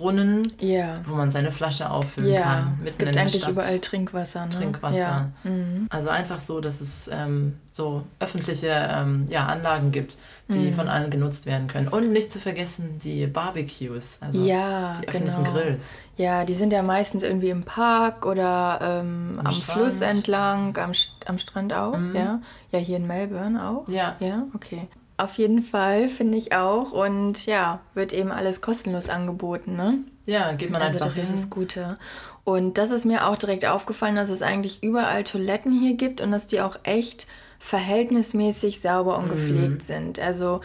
Wasserbrunnen, 0.00 0.52
Ja. 0.60 1.00
wo 1.06 1.14
man 1.14 1.30
seine 1.30 1.52
Flasche 1.52 1.90
auffüllen 1.90 2.32
Ja, 2.32 2.42
kann. 2.42 2.78
es 2.84 2.92
mitten 2.92 2.98
gibt 2.98 3.02
in 3.08 3.12
der 3.14 3.22
eigentlich 3.22 3.42
Stadt. 3.42 3.50
überall 3.52 3.78
Trinkwasser. 3.80 4.44
Ne? 4.46 4.50
Trinkwasser. 4.50 4.98
Ja. 4.98 5.30
Mhm. 5.44 5.86
Also 5.90 6.08
einfach 6.10 6.38
so, 6.40 6.60
dass 6.60 6.80
es 6.80 7.08
ähm, 7.12 7.56
so 7.72 8.02
öffentliche 8.20 8.68
ähm, 8.68 9.26
ja, 9.28 9.46
Anlagen 9.46 9.92
gibt, 9.92 10.16
die 10.48 10.58
Mhm. 10.70 10.74
von 10.74 10.88
allen 10.88 11.10
genutzt 11.10 11.46
werden 11.46 11.66
können. 11.68 11.88
Und 11.88 12.12
nicht 12.12 12.32
zu 12.32 12.38
vergessen 12.38 12.98
die 13.02 13.26
Barbecues, 13.26 14.18
also 14.20 14.44
ja, 14.46 14.94
die 14.94 15.08
öffentlichen 15.08 15.44
genau. 15.44 15.56
Grills. 15.56 15.82
Ja, 16.16 16.44
die 16.44 16.54
sind 16.54 16.72
ja 16.72 16.82
meistens 16.82 17.22
irgendwie 17.22 17.50
im 17.50 17.64
Park 17.64 18.24
oder 18.26 18.78
ähm, 18.82 19.36
Am 19.40 19.46
am. 19.46 19.52
Fluss 19.52 20.00
entlang, 20.00 20.76
am, 20.78 20.92
St- 20.92 21.26
am 21.26 21.38
Strand 21.38 21.72
auch, 21.74 21.96
Mhm. 21.98 22.14
ja. 22.16 22.40
Ja, 22.72 22.78
hier 22.78 22.96
in 22.96 23.06
Melbourne 23.06 23.62
auch. 23.68 23.88
Ja, 23.88 24.16
Ja, 24.20 24.44
okay. 24.54 24.88
Auf 25.18 25.38
jeden 25.38 25.62
Fall, 25.62 26.08
finde 26.08 26.36
ich 26.36 26.52
auch. 26.52 26.92
Und 26.92 27.46
ja, 27.46 27.80
wird 27.94 28.12
eben 28.12 28.30
alles 28.30 28.60
kostenlos 28.60 29.08
angeboten, 29.08 29.76
ne? 29.76 30.04
ja, 30.26 30.52
geht 30.52 30.70
man 30.70 30.82
also 30.82 30.94
einfach 30.94 31.06
das 31.06 31.14
hin. 31.14 31.24
ist 31.24 31.32
das 31.32 31.50
Gute. 31.50 31.98
Und 32.44 32.78
das 32.78 32.90
ist 32.90 33.04
mir 33.04 33.26
auch 33.26 33.36
direkt 33.36 33.64
aufgefallen, 33.64 34.16
dass 34.16 34.28
es 34.28 34.42
eigentlich 34.42 34.82
überall 34.82 35.24
Toiletten 35.24 35.80
hier 35.80 35.94
gibt 35.94 36.20
und 36.20 36.30
dass 36.30 36.46
die 36.46 36.60
auch 36.60 36.78
echt 36.82 37.26
verhältnismäßig 37.58 38.80
sauber 38.80 39.18
und 39.18 39.30
gepflegt 39.30 39.82
sind. 39.82 40.20
Also 40.20 40.60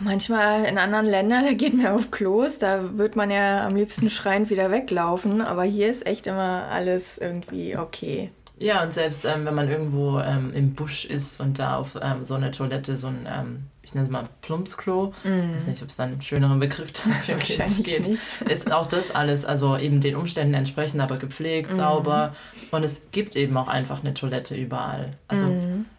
manchmal 0.00 0.64
in 0.64 0.78
anderen 0.78 1.06
Ländern, 1.06 1.44
da 1.46 1.52
geht 1.52 1.74
man 1.74 1.88
auf 1.88 2.10
Klos, 2.10 2.58
da 2.58 2.96
wird 2.96 3.16
man 3.16 3.30
ja 3.30 3.66
am 3.66 3.76
liebsten 3.76 4.08
schreiend 4.08 4.50
wieder 4.50 4.70
weglaufen. 4.70 5.40
Aber 5.40 5.64
hier 5.64 5.90
ist 5.90 6.06
echt 6.06 6.26
immer 6.26 6.68
alles 6.70 7.18
irgendwie 7.18 7.76
okay. 7.76 8.30
Ja, 8.60 8.82
und 8.82 8.92
selbst 8.92 9.24
ähm, 9.24 9.44
wenn 9.44 9.54
man 9.54 9.68
irgendwo 9.68 10.18
ähm, 10.20 10.52
im 10.54 10.74
Busch 10.74 11.04
ist 11.04 11.40
und 11.40 11.58
da 11.58 11.76
auf 11.76 11.98
ähm, 12.00 12.24
so 12.24 12.34
eine 12.34 12.50
Toilette, 12.50 12.96
so 12.96 13.06
ein, 13.08 13.26
ähm, 13.30 13.64
ich 13.82 13.94
nenne 13.94 14.06
es 14.06 14.12
mal 14.12 14.24
Plumpsklo, 14.42 15.12
ich 15.24 15.54
weiß 15.54 15.66
nicht, 15.68 15.82
ob 15.82 15.88
es 15.88 15.96
da 15.96 16.04
einen 16.04 16.20
schöneren 16.20 16.58
Begriff 16.58 16.92
dafür 16.92 17.36
nicht. 17.36 18.18
ist 18.48 18.70
auch 18.72 18.86
das 18.86 19.10
alles, 19.14 19.44
also 19.44 19.76
eben 19.78 20.00
den 20.00 20.14
Umständen 20.16 20.54
entsprechend, 20.54 21.00
aber 21.00 21.16
gepflegt, 21.16 21.74
sauber. 21.74 22.32
Und 22.70 22.82
es 22.84 23.02
gibt 23.12 23.34
eben 23.36 23.56
auch 23.56 23.68
einfach 23.68 24.00
eine 24.00 24.12
Toilette 24.12 24.54
überall. 24.56 25.12
Also 25.28 25.46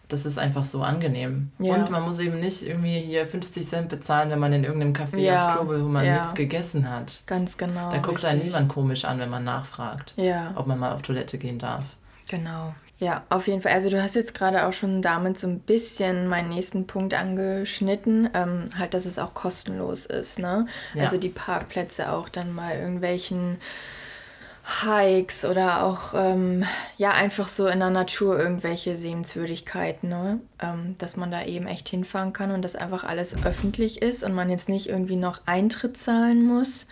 das 0.06 0.26
ist 0.26 0.38
einfach 0.38 0.64
so 0.64 0.82
angenehm. 0.82 1.50
Ja. 1.58 1.74
Und 1.76 1.90
man 1.90 2.02
muss 2.02 2.18
eben 2.18 2.38
nicht 2.40 2.66
irgendwie 2.66 2.98
hier 3.00 3.26
50 3.26 3.66
Cent 3.66 3.88
bezahlen, 3.88 4.30
wenn 4.30 4.38
man 4.40 4.52
in 4.52 4.64
irgendeinem 4.64 4.92
Café 4.92 5.18
Ja, 5.18 5.54
Klo 5.56 5.68
will, 5.68 5.82
wo 5.84 5.88
man 5.88 6.04
ja. 6.04 6.14
nichts 6.14 6.34
gegessen 6.34 6.90
hat. 6.90 7.22
Ganz 7.26 7.56
genau. 7.56 7.90
Da 7.90 7.98
guckt 7.98 8.14
richtig. 8.18 8.30
einen 8.30 8.42
niemand 8.42 8.68
komisch 8.68 9.04
an, 9.04 9.18
wenn 9.18 9.30
man 9.30 9.44
nachfragt, 9.44 10.14
Ja. 10.16 10.52
ob 10.56 10.66
man 10.66 10.78
mal 10.78 10.92
auf 10.92 11.02
Toilette 11.02 11.38
gehen 11.38 11.58
darf. 11.58 11.84
Genau. 12.30 12.74
Ja, 12.98 13.24
auf 13.28 13.48
jeden 13.48 13.60
Fall. 13.60 13.72
Also 13.72 13.90
du 13.90 14.00
hast 14.00 14.14
jetzt 14.14 14.34
gerade 14.34 14.66
auch 14.66 14.72
schon 14.72 15.02
damit 15.02 15.36
so 15.36 15.48
ein 15.48 15.58
bisschen 15.58 16.28
meinen 16.28 16.50
nächsten 16.50 16.86
Punkt 16.86 17.12
angeschnitten, 17.12 18.30
ähm, 18.34 18.66
halt, 18.78 18.94
dass 18.94 19.04
es 19.04 19.18
auch 19.18 19.34
kostenlos 19.34 20.06
ist, 20.06 20.38
ne? 20.38 20.66
Ja. 20.94 21.04
Also 21.04 21.16
die 21.16 21.30
Parkplätze 21.30 22.12
auch 22.12 22.28
dann 22.28 22.54
mal 22.54 22.76
irgendwelchen 22.76 23.56
Hikes 24.84 25.44
oder 25.44 25.82
auch, 25.82 26.14
ähm, 26.14 26.64
ja, 26.98 27.10
einfach 27.10 27.48
so 27.48 27.66
in 27.66 27.80
der 27.80 27.90
Natur 27.90 28.38
irgendwelche 28.38 28.94
Sehenswürdigkeiten, 28.94 30.08
ne? 30.08 30.38
Ähm, 30.60 30.94
dass 30.98 31.16
man 31.16 31.32
da 31.32 31.44
eben 31.44 31.66
echt 31.66 31.88
hinfahren 31.88 32.32
kann 32.32 32.52
und 32.52 32.62
dass 32.62 32.76
einfach 32.76 33.02
alles 33.02 33.34
öffentlich 33.44 34.02
ist 34.02 34.22
und 34.22 34.34
man 34.34 34.50
jetzt 34.50 34.68
nicht 34.68 34.88
irgendwie 34.88 35.16
noch 35.16 35.40
Eintritt 35.46 35.96
zahlen 35.96 36.46
muss, 36.46 36.86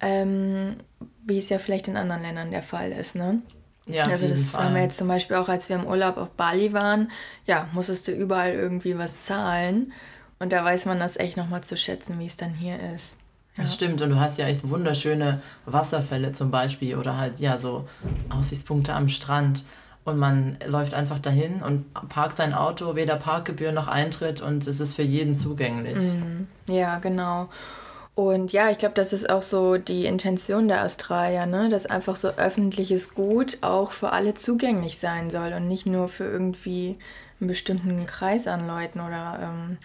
ähm, 0.00 0.78
wie 1.24 1.38
es 1.38 1.48
ja 1.48 1.60
vielleicht 1.60 1.86
in 1.86 1.96
anderen 1.96 2.22
Ländern 2.22 2.50
der 2.50 2.62
Fall 2.64 2.90
ist, 2.90 3.14
ne? 3.14 3.40
Ja, 3.86 4.04
Also 4.04 4.28
das 4.28 4.48
Fall. 4.48 4.64
haben 4.64 4.74
wir 4.74 4.82
jetzt 4.82 4.96
zum 4.96 5.08
Beispiel 5.08 5.36
auch, 5.36 5.48
als 5.48 5.68
wir 5.68 5.76
im 5.76 5.86
Urlaub 5.86 6.16
auf 6.16 6.30
Bali 6.30 6.72
waren, 6.72 7.10
ja, 7.46 7.68
musstest 7.72 8.08
du 8.08 8.12
überall 8.12 8.52
irgendwie 8.52 8.96
was 8.96 9.20
zahlen. 9.20 9.92
Und 10.38 10.52
da 10.52 10.64
weiß 10.64 10.86
man 10.86 10.98
das 10.98 11.16
echt 11.16 11.36
nochmal 11.36 11.62
zu 11.62 11.76
schätzen, 11.76 12.18
wie 12.18 12.26
es 12.26 12.36
dann 12.36 12.54
hier 12.54 12.78
ist. 12.94 13.18
Das 13.56 13.72
stimmt, 13.72 14.02
und 14.02 14.10
du 14.10 14.18
hast 14.18 14.36
ja 14.38 14.46
echt 14.46 14.68
wunderschöne 14.68 15.40
Wasserfälle 15.64 16.32
zum 16.32 16.50
Beispiel 16.50 16.96
oder 16.96 17.18
halt 17.18 17.38
ja 17.38 17.56
so 17.56 17.86
Aussichtspunkte 18.28 18.92
am 18.94 19.08
Strand. 19.08 19.64
Und 20.04 20.18
man 20.18 20.58
läuft 20.66 20.92
einfach 20.92 21.18
dahin 21.18 21.62
und 21.62 21.86
parkt 22.10 22.36
sein 22.36 22.52
Auto, 22.52 22.94
weder 22.94 23.16
Parkgebühr 23.16 23.72
noch 23.72 23.88
Eintritt 23.88 24.42
und 24.42 24.66
es 24.66 24.80
ist 24.80 24.94
für 24.94 25.02
jeden 25.02 25.38
zugänglich. 25.38 25.96
Ja, 26.68 26.98
genau. 26.98 27.48
Und 28.14 28.52
ja, 28.52 28.70
ich 28.70 28.78
glaube, 28.78 28.94
das 28.94 29.12
ist 29.12 29.28
auch 29.28 29.42
so 29.42 29.76
die 29.76 30.06
Intention 30.06 30.68
der 30.68 30.84
Australier, 30.84 31.46
ne? 31.46 31.68
dass 31.68 31.86
einfach 31.86 32.14
so 32.14 32.28
öffentliches 32.28 33.14
Gut 33.14 33.58
auch 33.60 33.90
für 33.90 34.12
alle 34.12 34.34
zugänglich 34.34 34.98
sein 34.98 35.30
soll 35.30 35.52
und 35.52 35.66
nicht 35.66 35.86
nur 35.86 36.08
für 36.08 36.24
irgendwie 36.24 36.96
einen 37.40 37.48
bestimmten 37.48 38.06
Kreis 38.06 38.46
an 38.46 38.68
Leuten 38.68 39.00
oder 39.00 39.40
ähm, 39.42 39.78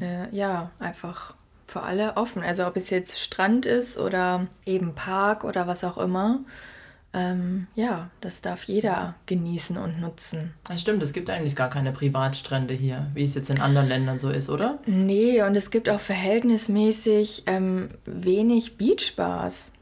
ne, 0.00 0.28
ja, 0.32 0.70
einfach 0.78 1.34
für 1.66 1.82
alle 1.82 2.18
offen. 2.18 2.42
Also 2.42 2.66
ob 2.66 2.76
es 2.76 2.90
jetzt 2.90 3.18
Strand 3.18 3.64
ist 3.64 3.96
oder 3.98 4.46
eben 4.66 4.94
Park 4.94 5.44
oder 5.44 5.66
was 5.66 5.82
auch 5.84 5.96
immer. 5.96 6.40
Ähm, 7.14 7.66
ja, 7.74 8.10
das 8.20 8.40
darf 8.40 8.64
jeder 8.64 9.14
genießen 9.26 9.76
und 9.76 10.00
nutzen. 10.00 10.54
Das 10.64 10.80
stimmt, 10.80 11.02
es 11.02 11.12
gibt 11.12 11.28
eigentlich 11.28 11.54
gar 11.54 11.68
keine 11.68 11.92
Privatstrände 11.92 12.74
hier, 12.74 13.10
wie 13.14 13.24
es 13.24 13.34
jetzt 13.34 13.50
in 13.50 13.60
anderen 13.60 13.88
Ländern 13.88 14.18
so 14.18 14.30
ist, 14.30 14.48
oder? 14.48 14.78
Nee, 14.86 15.42
und 15.42 15.54
es 15.56 15.70
gibt 15.70 15.90
auch 15.90 16.00
verhältnismäßig 16.00 17.44
ähm, 17.46 17.90
wenig 18.06 18.78
Beachbars. 18.78 19.72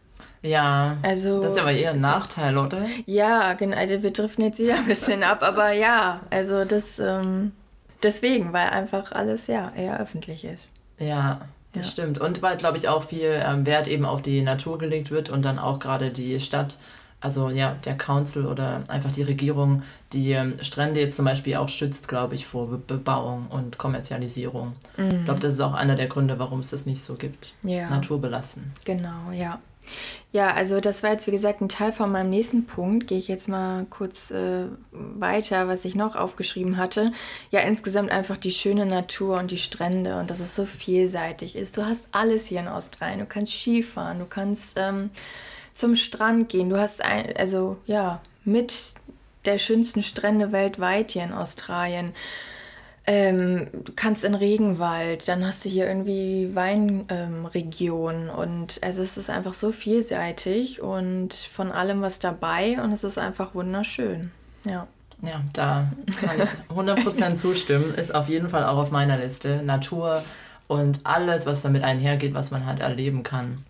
Ja, 0.43 0.97
also, 1.03 1.43
das 1.43 1.53
ist 1.53 1.61
aber 1.61 1.73
eher 1.73 1.91
ein 1.91 1.99
Nachteil, 1.99 2.57
oder? 2.57 2.87
Ja, 3.07 3.53
genau, 3.53 3.77
also 3.77 4.03
wir 4.03 4.11
driften 4.11 4.45
jetzt 4.45 4.59
wieder 4.59 4.77
ein 4.77 4.87
bisschen 4.87 5.23
ab, 5.23 5.43
aber 5.43 5.73
ja, 5.73 6.23
also 6.31 6.65
das 6.65 6.99
ähm, 6.99 7.53
deswegen, 8.03 8.53
weil 8.53 8.69
einfach 8.69 9.13
alles 9.13 9.47
ja 9.47 9.73
eher 9.77 10.01
öffentlich 10.01 10.45
ist. 10.45 10.71
Ja, 10.99 11.41
das 11.73 11.87
ja. 11.87 11.93
stimmt. 11.93 12.19
Und 12.19 12.43
weil, 12.43 12.57
glaube 12.57 12.79
ich, 12.79 12.89
auch 12.89 13.05
viel 13.05 13.43
ähm, 13.45 13.67
Wert 13.67 13.87
eben 13.87 14.05
auf 14.05 14.23
die 14.23 14.43
Natur 14.43 14.79
gelegt 14.79 15.11
wird 15.11 15.31
und 15.31 15.45
dann 15.45 15.59
auch 15.59 15.79
gerade 15.79 16.11
die 16.11 16.41
Stadt, 16.41 16.79
also 17.21 17.51
ja, 17.51 17.77
der 17.85 17.97
Council 17.97 18.47
oder 18.47 18.83
einfach 18.89 19.13
die 19.13 19.23
Regierung, 19.23 19.83
die 20.13 20.33
ähm, 20.33 20.55
Strände 20.63 21.01
jetzt 21.01 21.17
zum 21.17 21.27
Beispiel 21.27 21.57
auch 21.57 21.69
schützt, 21.69 22.09
glaube 22.09 22.35
ich, 22.35 22.47
vor 22.47 22.69
Be 22.69 22.79
Bebauung 22.79 23.47
und 23.51 23.79
Kommerzialisierung. 23.79 24.73
Mhm. 24.97 25.11
Ich 25.11 25.25
glaube, 25.27 25.41
das 25.41 25.55
ist 25.55 25.61
auch 25.61 25.75
einer 25.75 25.95
der 25.95 26.07
Gründe, 26.07 26.39
warum 26.39 26.61
es 26.61 26.71
das 26.71 26.87
nicht 26.87 27.03
so 27.03 27.15
gibt. 27.15 27.55
Ja. 27.63 27.91
Naturbelassen. 27.91 28.73
Genau, 28.85 29.31
ja. 29.33 29.61
Ja, 30.33 30.55
also 30.55 30.79
das 30.81 31.03
war 31.03 31.11
jetzt 31.11 31.27
wie 31.27 31.33
gesagt 31.33 31.61
ein 31.61 31.69
Teil 31.69 31.93
von 31.93 32.13
meinem 32.13 32.31
nächsten 32.31 32.65
Punkt. 32.67 33.09
Gehe 33.09 33.19
ich 33.19 33.27
jetzt 33.27 33.49
mal 33.49 33.87
kurz 33.91 34.31
äh, 34.31 34.67
weiter, 34.93 35.67
was 35.67 35.85
ich 35.85 35.97
noch 35.97 36.15
aufgeschrieben 36.15 36.77
hatte. 36.77 37.13
Ja, 37.51 37.61
insgesamt 37.61 38.11
einfach 38.11 38.37
die 38.37 38.53
schöne 38.53 38.87
Natur 38.87 39.39
und 39.39 39.51
die 39.51 39.59
Strände 39.59 40.19
und 40.21 40.31
dass 40.31 40.39
es 40.39 40.55
so 40.55 40.67
vielseitig 40.67 41.57
ist. 41.57 41.77
Du 41.77 41.85
hast 41.85 42.09
alles 42.13 42.47
hier 42.47 42.61
in 42.61 42.69
Australien. 42.69 43.19
Du 43.19 43.27
kannst 43.27 43.53
Skifahren, 43.53 44.21
du 44.21 44.27
kannst 44.27 44.79
ähm, 44.79 45.11
zum 45.75 45.97
Strand 45.97 46.49
gehen. 46.49 46.71
Du 46.71 46.79
hast 46.79 47.03
ein, 47.05 47.37
also 47.37 47.77
ja, 47.87 48.21
mit 48.45 48.95
der 49.45 49.59
schönsten 49.59 50.03
Strände 50.03 50.53
weltweit 50.53 51.13
hier 51.13 51.25
in 51.25 51.33
Australien. 51.33 52.13
Ähm, 53.07 53.69
du 53.73 53.93
kannst 53.97 54.25
in 54.25 54.35
Regenwald, 54.35 55.27
dann 55.27 55.45
hast 55.47 55.65
du 55.65 55.69
hier 55.69 55.89
irgendwie 55.89 56.55
Weinregion 56.55 58.29
ähm, 58.29 58.31
und 58.31 58.79
also 58.83 59.03
es 59.03 59.17
ist 59.17 59.31
einfach 59.31 59.55
so 59.55 59.73
vielseitig 59.73 60.83
und 60.83 61.35
von 61.35 61.73
allem 61.73 62.03
was 62.03 62.19
dabei 62.19 62.79
und 62.83 62.93
es 62.93 63.03
ist 63.03 63.19
einfach 63.19 63.55
wunderschön. 63.55 64.31
Ja. 64.65 64.87
Ja, 65.23 65.43
da 65.53 65.93
kann 66.21 66.41
ich 66.41 66.75
100% 66.75 67.37
zustimmen. 67.39 67.93
Ist 67.93 68.15
auf 68.15 68.29
jeden 68.29 68.49
Fall 68.49 68.65
auch 68.65 68.79
auf 68.79 68.91
meiner 68.91 69.19
Liste. 69.19 69.63
Natur 69.63 70.23
und 70.67 71.01
alles, 71.05 71.47
was 71.47 71.63
damit 71.63 71.83
einhergeht, 71.83 72.33
was 72.33 72.51
man 72.51 72.65
halt 72.65 72.81
erleben 72.81 73.23
kann. 73.23 73.65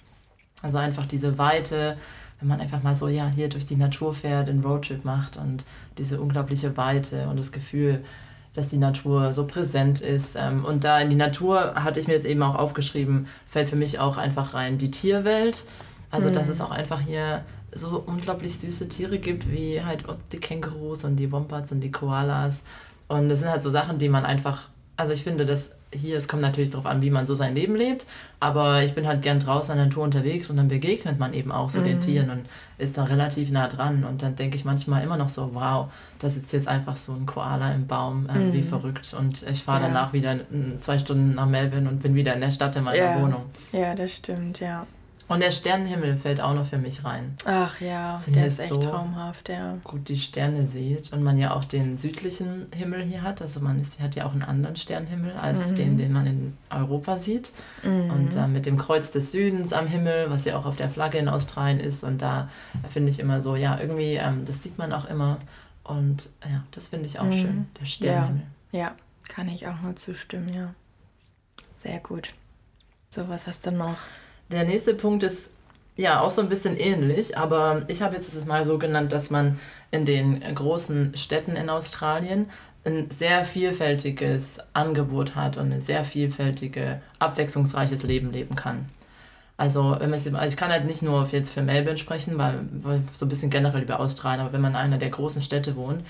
Also 0.63 0.79
einfach 0.79 1.07
diese 1.07 1.39
Weite, 1.39 1.97
wenn 2.39 2.49
man 2.49 2.61
einfach 2.61 2.83
mal 2.83 2.97
so, 2.97 3.09
ja, 3.09 3.29
hier 3.29 3.49
durch 3.49 3.67
die 3.67 3.77
Natur 3.77 4.15
fährt, 4.15 4.49
einen 4.49 4.63
Roadtrip 4.63 5.05
macht 5.05 5.37
und 5.37 5.65
diese 5.99 6.21
unglaubliche 6.21 6.77
Weite 6.77 7.29
und 7.29 7.39
das 7.39 7.53
Gefühl, 7.53 8.05
dass 8.55 8.69
die 8.69 8.79
Natur 8.79 9.33
so 9.33 9.47
präsent 9.47 10.01
ist. 10.01 10.37
Ähm, 10.37 10.65
und 10.65 10.85
da 10.85 11.01
in 11.01 11.11
die 11.11 11.17
Natur 11.17 11.75
hatte 11.77 12.01
ich 12.01 12.09
mir 12.09 12.15
jetzt 12.15 12.27
eben 12.27 12.43
auch 12.43 12.57
aufgeschrieben, 12.57 13.27
fällt 13.47 13.71
für 13.71 13.77
mich 13.77 13.99
auch 13.99 14.17
einfach 14.17 14.55
rein 14.55 14.79
die 14.79 14.91
Tierwelt. 14.91 15.65
Also, 16.11 16.29
mhm. 16.29 16.33
dass 16.33 16.49
es 16.49 16.61
auch 16.61 16.73
einfach 16.73 17.01
hier 17.01 17.45
so 17.73 18.03
unglaublich 18.05 18.59
süße 18.59 18.89
Tiere 18.89 19.19
gibt, 19.19 19.51
wie 19.51 19.83
halt 19.85 20.05
die 20.33 20.41
Kängurus 20.41 21.05
und 21.05 21.17
die 21.17 21.31
Wombats 21.31 21.71
und 21.71 21.81
die 21.81 21.93
Koalas. 21.93 22.63
Und 23.07 23.29
das 23.29 23.41
sind 23.41 23.49
halt 23.49 23.63
so 23.63 23.71
Sachen, 23.71 23.99
die 23.99 24.09
man 24.09 24.25
einfach, 24.25 24.69
also 25.01 25.15
ich 25.15 25.25
finde, 25.25 25.47
dass 25.47 25.75
hier, 25.95 26.19
es 26.19 26.29
kommt 26.29 26.43
natürlich 26.43 26.69
darauf 26.71 26.85
an, 26.85 27.01
wie 27.01 27.09
man 27.09 27.25
so 27.25 27.35
sein 27.35 27.55
Leben 27.55 27.75
lebt, 27.75 28.07
aber 28.39 28.83
ich 28.83 28.95
bin 28.95 29.09
halt 29.09 29.23
gern 29.23 29.41
draußen 29.41 29.73
in 29.73 29.79
der 29.79 29.87
Natur 29.87 30.05
unterwegs 30.05 30.51
und 30.51 30.59
dann 30.59 30.69
begegnet 30.69 31.19
man 31.19 31.33
eben 31.33 31.51
auch 31.51 31.71
so 31.71 31.81
mhm. 31.81 31.85
den 31.85 32.01
Tieren 32.03 32.29
und 32.29 32.43
ist 32.77 32.99
da 32.99 33.05
relativ 33.05 33.51
nah 33.51 33.67
dran 33.67 34.05
und 34.05 34.23
dann 34.23 34.37
denke 34.37 34.57
ich 34.57 34.67
manchmal 34.67 35.03
immer 35.03 35.17
noch 35.17 35.29
so, 35.29 35.55
wow, 35.55 35.91
da 36.19 36.29
sitzt 36.29 36.53
jetzt 36.53 36.69
einfach 36.69 36.97
so 36.97 37.15
ein 37.15 37.25
Koala 37.25 37.73
im 37.73 37.87
Baum, 37.87 38.29
äh, 38.29 38.39
mhm. 38.39 38.53
wie 38.53 38.63
verrückt 38.63 39.15
und 39.19 39.43
ich 39.43 39.63
fahre 39.63 39.81
ja. 39.81 39.89
danach 39.89 40.13
wieder 40.13 40.37
zwei 40.81 40.99
Stunden 40.99 41.35
nach 41.35 41.47
Melbourne 41.47 41.89
und 41.89 42.03
bin 42.03 42.15
wieder 42.15 42.35
in 42.35 42.43
der 42.43 42.51
Stadt 42.51 42.77
in 42.77 42.85
meiner 42.85 42.99
ja. 42.99 43.21
Wohnung. 43.21 43.47
Ja, 43.73 43.95
das 43.95 44.13
stimmt, 44.13 44.61
ja. 44.61 44.87
Und 45.31 45.39
der 45.39 45.53
Sternenhimmel 45.53 46.17
fällt 46.17 46.41
auch 46.41 46.55
noch 46.55 46.67
für 46.67 46.79
mich 46.79 47.05
rein. 47.05 47.37
Ach 47.45 47.81
ja, 47.81 48.19
Sind 48.19 48.35
der 48.35 48.49
ist 48.49 48.59
echt 48.59 48.75
so 48.75 48.81
traumhaft, 48.81 49.49
ja. 49.49 49.79
Gut 49.85 50.09
die 50.09 50.19
Sterne 50.19 50.67
sieht 50.67 51.13
und 51.13 51.23
man 51.23 51.39
ja 51.39 51.55
auch 51.55 51.65
den 51.65 51.99
südlichen 51.99 52.67
Himmel 52.75 53.05
hier 53.05 53.23
hat. 53.23 53.41
Also 53.41 53.61
man 53.61 53.81
ist, 53.81 54.01
hat 54.01 54.17
ja 54.17 54.27
auch 54.27 54.33
einen 54.33 54.43
anderen 54.43 54.75
Sternenhimmel 54.75 55.31
als 55.35 55.71
mhm. 55.71 55.77
den, 55.77 55.97
den 55.99 56.13
man 56.13 56.27
in 56.27 56.59
Europa 56.69 57.19
sieht. 57.19 57.53
Mhm. 57.85 58.11
Und 58.11 58.35
äh, 58.35 58.49
mit 58.49 58.67
dem 58.67 58.77
Kreuz 58.77 59.13
des 59.13 59.31
Südens 59.31 59.73
am 59.73 59.87
Himmel, 59.87 60.31
was 60.31 60.47
ja 60.47 60.59
auch 60.59 60.67
auf 60.67 60.75
der 60.75 60.91
Flagge 60.91 61.19
in 61.19 61.29
Australien 61.29 61.79
ist. 61.79 62.03
Und 62.03 62.23
da 62.23 62.49
finde 62.89 63.11
ich 63.11 63.21
immer 63.21 63.41
so, 63.41 63.55
ja, 63.55 63.79
irgendwie, 63.79 64.15
ähm, 64.15 64.45
das 64.45 64.65
sieht 64.65 64.79
man 64.79 64.93
auch 64.93 65.05
immer. 65.05 65.39
Und 65.85 66.31
ja, 66.43 66.65
das 66.73 66.89
finde 66.89 67.07
ich 67.07 67.21
auch 67.21 67.27
mhm. 67.27 67.33
schön, 67.35 67.67
der 67.79 67.85
Sternenhimmel. 67.85 68.43
Ja. 68.73 68.79
ja, 68.81 68.95
kann 69.29 69.49
ich 69.49 69.69
auch 69.69 69.81
nur 69.81 69.95
zustimmen, 69.95 70.53
ja. 70.53 70.75
Sehr 71.77 72.01
gut. 72.01 72.35
So, 73.11 73.29
was 73.29 73.47
hast 73.47 73.65
du 73.67 73.71
noch? 73.71 73.97
Der 74.51 74.65
nächste 74.65 74.95
Punkt 74.95 75.23
ist 75.23 75.53
ja 75.97 76.21
auch 76.21 76.31
so 76.31 76.43
ein 76.43 76.49
bisschen 76.49 76.77
ähnlich, 76.77 77.39
aber 77.39 77.83
ich 77.87 78.03
habe 78.03 78.17
jetzt 78.17 78.35
das 78.35 78.47
mal 78.47 78.65
so 78.65 78.79
genannt, 78.79 79.13
dass 79.13 79.31
man 79.31 79.61
in 79.91 80.05
den 80.05 80.41
großen 80.55 81.17
Städten 81.17 81.57
in 81.57 81.71
Australien 81.71 82.51
ein 82.85 83.11
sehr 83.11 83.45
vielfältiges 83.45 84.59
Angebot 84.73 85.37
hat 85.37 85.57
und 85.57 85.73
ein 85.73 85.81
sehr 85.81 86.05
vielfältige, 86.05 87.01
abwechslungsreiches 87.19 88.03
Leben 88.03 88.33
leben 88.33 88.57
kann. 88.57 88.89
Also, 89.57 89.95
wenn 89.99 90.11
man, 90.11 90.19
also 90.19 90.49
ich 90.49 90.57
kann 90.57 90.71
halt 90.71 90.87
nicht 90.87 91.03
nur 91.03 91.29
jetzt 91.31 91.51
für 91.51 91.63
Melbourne 91.63 91.99
sprechen, 91.99 92.39
weil, 92.39 92.61
weil 92.73 93.03
so 93.13 93.27
ein 93.27 93.29
bisschen 93.29 93.51
generell 93.51 93.83
über 93.83 94.01
Australien, 94.01 94.41
aber 94.41 94.55
wenn 94.55 94.63
man 94.63 94.73
in 94.73 94.79
einer 94.79 94.99
der 94.99 95.11
großen 95.11 95.43
Städte 95.43 95.77
wohnt, 95.77 96.03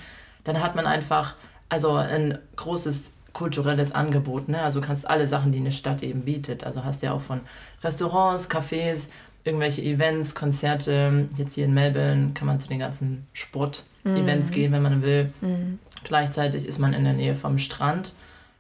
dann 0.45 0.63
hat 0.63 0.77
man 0.77 0.87
einfach 0.87 1.35
also 1.69 1.95
ein 1.95 2.39
großes 2.57 3.11
kulturelles 3.33 3.93
Angebot. 3.93 4.49
Ne? 4.49 4.61
Also 4.61 4.81
du 4.81 4.87
kannst 4.87 5.09
alle 5.09 5.27
Sachen, 5.27 5.53
die 5.53 5.59
eine 5.59 5.73
Stadt 5.73 6.03
eben 6.03 6.23
bietet. 6.23 6.65
Also 6.65 6.85
hast 6.85 7.03
ja 7.03 7.13
auch 7.13 7.21
von 7.21 7.41
Restaurants, 7.83 8.51
Cafés, 8.51 9.09
irgendwelche 9.45 9.83
Events, 9.83 10.35
Konzerte. 10.35 11.29
Jetzt 11.37 11.55
hier 11.55 11.65
in 11.65 11.75
Melbourne 11.75 12.31
kann 12.35 12.47
man 12.47 12.61
zu 12.61 12.69
den 12.69 12.79
ganzen 12.79 13.27
Sport-Events 13.33 14.49
mhm. 14.49 14.55
gehen, 14.55 14.73
wenn 14.73 14.83
man 14.83 15.03
will. 15.03 15.33
Mhm. 15.41 15.79
Gleichzeitig 16.05 16.67
ist 16.67 16.79
man 16.79 16.95
in 16.95 17.05
der 17.05 17.13
Nähe 17.13 17.35
vom 17.35 17.59
Strand. 17.59 18.15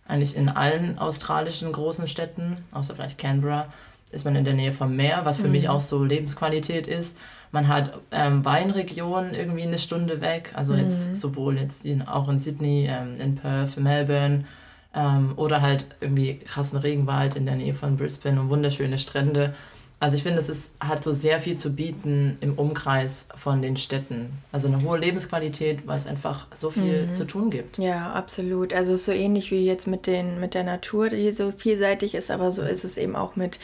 Eigentlich 0.07 0.37
in 0.37 0.49
allen 0.49 0.99
australischen 0.99 1.71
großen 1.73 2.09
Städten, 2.09 2.59
außer 2.73 2.95
vielleicht 2.95 3.19
Canberra, 3.19 3.67
ist 4.11 4.25
man 4.25 4.35
in 4.35 4.45
der 4.45 4.55
Nähe 4.55 4.73
vom 4.73 4.97
Meer, 4.97 5.21
was 5.25 5.37
für 5.37 5.47
mhm. 5.47 5.53
mich 5.53 5.69
auch 5.69 5.81
so 5.81 6.03
Lebensqualität 6.03 6.89
ist. 6.89 7.17
Man 7.53 7.69
hat 7.69 7.93
ähm, 8.11 8.45
Weinregionen 8.45 9.35
irgendwie 9.35 9.63
eine 9.63 9.79
Stunde 9.79 10.21
weg, 10.21 10.53
also 10.55 10.75
jetzt 10.75 11.11
mhm. 11.11 11.15
sowohl 11.15 11.59
jetzt 11.59 11.85
in, 11.85 12.03
auch 12.03 12.29
in 12.29 12.37
Sydney, 12.37 12.89
ähm, 12.91 13.21
in 13.21 13.37
Perth, 13.37 13.77
Melbourne 13.77 14.45
ähm, 14.95 15.33
oder 15.37 15.63
halt 15.63 15.87
irgendwie 16.01 16.39
krassen 16.39 16.79
Regenwald 16.79 17.37
in 17.37 17.47
der 17.47 17.57
Nähe 17.57 17.75
von 17.75 17.97
Brisbane 17.97 18.41
und 18.41 18.49
wunderschöne 18.49 18.99
Strände. 18.99 19.55
Also 20.01 20.17
ich 20.17 20.23
finde, 20.23 20.39
es 20.39 20.49
ist, 20.49 20.75
hat 20.81 21.05
so 21.05 21.13
sehr 21.13 21.41
viel 21.41 21.59
zu 21.59 21.77
bieten 21.77 22.39
im 22.41 22.55
Umkreis 22.55 23.29
von 23.37 23.61
den 23.61 23.77
Städten. 23.77 24.33
Also 24.51 24.67
eine 24.67 24.83
hohe 24.83 24.99
Lebensqualität, 24.99 25.87
weil 25.87 25.99
es 25.99 26.07
einfach 26.07 26.47
so 26.55 26.71
viel 26.71 27.09
mhm. 27.09 27.15
zu 27.15 27.27
tun 27.27 27.51
gibt. 27.51 27.77
Ja, 27.77 28.15
absolut. 28.15 28.73
Also 28.73 28.97
so 28.97 29.13
ähnlich 29.13 29.51
wie 29.51 29.67
jetzt 29.67 29.87
mit, 29.87 30.07
den, 30.07 30.41
mit 30.41 30.55
der 30.55 30.65
Natur, 30.65 31.11
die 31.11 31.31
so 31.33 31.53
vielseitig 31.53 32.15
ist, 32.15 32.31
aber 32.31 32.51
so 32.51 32.63
ist 32.63 32.85
es 32.85 32.97
eben 32.97 33.15
auch 33.15 33.37
mit 33.37 33.61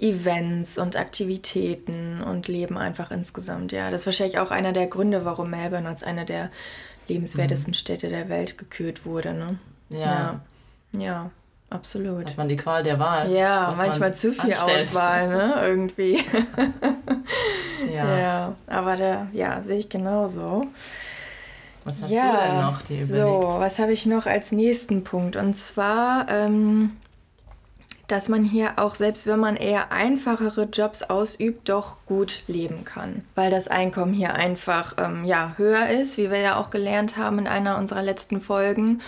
Events 0.00 0.78
und 0.78 0.96
Aktivitäten 0.96 2.22
und 2.22 2.48
Leben 2.48 2.76
einfach 2.76 3.12
insgesamt. 3.12 3.70
Ja, 3.70 3.92
das 3.92 4.02
ist 4.02 4.06
wahrscheinlich 4.06 4.40
auch 4.40 4.50
einer 4.50 4.72
der 4.72 4.88
Gründe, 4.88 5.24
warum 5.24 5.50
Melbourne 5.50 5.88
als 5.88 6.02
eine 6.02 6.24
der 6.24 6.50
lebenswertesten 7.06 7.70
mhm. 7.70 7.74
Städte 7.74 8.08
der 8.08 8.28
Welt 8.28 8.58
gekürt 8.58 9.06
wurde. 9.06 9.32
Ne? 9.32 9.58
Ja. 9.90 9.98
ja. 9.98 10.40
Ja, 10.92 11.30
absolut. 11.70 12.26
Hat 12.26 12.36
man 12.36 12.48
die 12.48 12.56
Qual 12.56 12.82
der 12.82 12.98
Wahl. 12.98 13.30
Ja, 13.30 13.74
manchmal 13.76 14.14
zu 14.14 14.32
viel 14.32 14.52
anstellt. 14.52 14.88
Auswahl, 14.88 15.28
ne? 15.28 15.54
Irgendwie. 15.62 16.24
ja. 17.94 18.18
ja. 18.18 18.54
Aber 18.66 18.96
da, 18.96 19.26
ja, 19.32 19.62
sehe 19.62 19.78
ich 19.78 19.88
genauso. 19.88 20.66
Was 21.84 22.02
hast 22.02 22.10
ja, 22.10 22.32
du 22.32 22.42
denn 22.42 22.60
noch 22.60 22.82
dir 22.82 23.02
überlegt? 23.02 23.52
So, 23.52 23.60
was 23.60 23.78
habe 23.78 23.92
ich 23.92 24.06
noch 24.06 24.26
als 24.26 24.52
nächsten 24.52 25.04
Punkt? 25.04 25.36
Und 25.36 25.56
zwar, 25.56 26.28
ähm, 26.28 26.90
dass 28.08 28.28
man 28.28 28.44
hier 28.44 28.78
auch, 28.78 28.94
selbst 28.94 29.26
wenn 29.26 29.38
man 29.38 29.56
eher 29.56 29.92
einfachere 29.92 30.64
Jobs 30.64 31.02
ausübt, 31.02 31.68
doch 31.68 31.96
gut 32.06 32.42
leben 32.46 32.84
kann. 32.84 33.24
Weil 33.34 33.50
das 33.50 33.68
Einkommen 33.68 34.14
hier 34.14 34.34
einfach 34.34 34.96
ähm, 34.98 35.24
ja, 35.24 35.54
höher 35.56 35.88
ist, 35.88 36.18
wie 36.18 36.30
wir 36.30 36.38
ja 36.38 36.56
auch 36.56 36.70
gelernt 36.70 37.16
haben 37.16 37.38
in 37.38 37.46
einer 37.46 37.78
unserer 37.78 38.02
letzten 38.02 38.40
Folgen. 38.40 39.00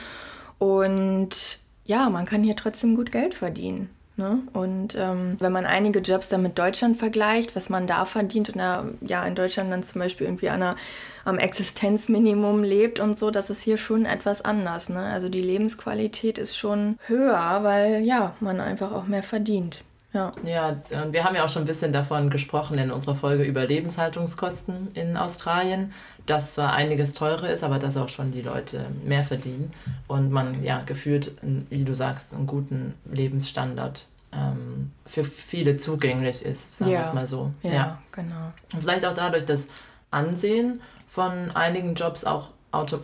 Und 0.58 1.60
ja, 1.90 2.08
man 2.08 2.24
kann 2.24 2.44
hier 2.44 2.54
trotzdem 2.54 2.94
gut 2.94 3.10
Geld 3.10 3.34
verdienen. 3.34 3.90
Ne? 4.16 4.42
Und 4.52 4.94
ähm, 4.96 5.36
wenn 5.40 5.50
man 5.50 5.66
einige 5.66 5.98
Jobs 5.98 6.28
dann 6.28 6.42
mit 6.42 6.58
Deutschland 6.58 6.98
vergleicht, 6.98 7.56
was 7.56 7.68
man 7.68 7.86
da 7.86 8.04
verdient 8.04 8.50
und 8.50 8.58
da, 8.58 8.84
ja 9.00 9.24
in 9.24 9.34
Deutschland 9.34 9.72
dann 9.72 9.82
zum 9.82 10.00
Beispiel 10.00 10.26
irgendwie 10.26 10.50
einer, 10.50 10.76
am 11.24 11.38
Existenzminimum 11.38 12.62
lebt 12.62 13.00
und 13.00 13.18
so, 13.18 13.30
das 13.30 13.50
ist 13.50 13.62
hier 13.62 13.76
schon 13.76 14.04
etwas 14.06 14.42
anders. 14.42 14.88
Ne? 14.88 15.00
Also 15.00 15.28
die 15.28 15.40
Lebensqualität 15.40 16.38
ist 16.38 16.56
schon 16.56 16.98
höher, 17.06 17.60
weil 17.62 18.02
ja, 18.02 18.34
man 18.40 18.60
einfach 18.60 18.92
auch 18.92 19.06
mehr 19.06 19.22
verdient. 19.22 19.82
Ja. 20.12 20.32
Ja, 20.44 20.68
und 21.04 21.12
wir 21.12 21.22
haben 21.24 21.36
ja 21.36 21.44
auch 21.44 21.48
schon 21.48 21.62
ein 21.62 21.66
bisschen 21.66 21.92
davon 21.92 22.30
gesprochen 22.30 22.78
in 22.78 22.90
unserer 22.90 23.14
Folge 23.14 23.44
über 23.44 23.64
Lebenshaltungskosten 23.66 24.88
in 24.94 25.16
Australien, 25.16 25.92
dass 26.26 26.54
zwar 26.54 26.72
einiges 26.72 27.14
teurer 27.14 27.48
ist, 27.50 27.62
aber 27.62 27.78
dass 27.78 27.96
auch 27.96 28.08
schon 28.08 28.32
die 28.32 28.42
Leute 28.42 28.86
mehr 29.04 29.22
verdienen 29.22 29.72
und 30.08 30.30
man 30.32 30.62
ja 30.62 30.80
gefühlt, 30.84 31.32
wie 31.70 31.84
du 31.84 31.94
sagst, 31.94 32.34
einen 32.34 32.46
guten 32.48 32.94
Lebensstandard 33.12 34.06
ähm, 34.32 34.90
für 35.06 35.24
viele 35.24 35.76
zugänglich 35.76 36.44
ist, 36.44 36.76
sagen 36.76 36.90
Ja. 36.90 36.98
wir 36.98 37.04
es 37.06 37.12
mal 37.12 37.26
so. 37.26 37.52
Ja, 37.62 38.00
genau. 38.12 38.52
Und 38.72 38.80
vielleicht 38.80 39.04
auch 39.04 39.14
dadurch, 39.14 39.44
dass 39.44 39.68
Ansehen 40.10 40.80
von 41.08 41.50
einigen 41.52 41.94
Jobs 41.94 42.24
auch 42.24 42.48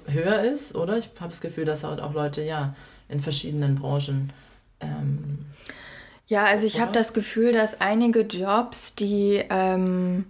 höher 0.07 0.43
ist, 0.43 0.75
oder? 0.77 0.97
Ich 0.99 1.11
habe 1.21 1.31
das 1.31 1.41
Gefühl, 1.41 1.65
dass 1.65 1.83
halt 1.85 2.01
auch 2.01 2.13
Leute 2.15 2.43
ja 2.43 2.75
in 3.09 3.21
verschiedenen 3.21 3.75
Branchen 3.77 4.33
ähm, 4.81 5.47
Ja, 6.27 6.45
also 6.45 6.67
ich 6.67 6.81
habe 6.81 6.93
das 6.93 7.13
Gefühl, 7.13 7.53
dass 7.53 7.81
einige 7.81 8.23
Jobs, 8.23 8.97
die, 8.97 9.45
ähm, 9.49 10.27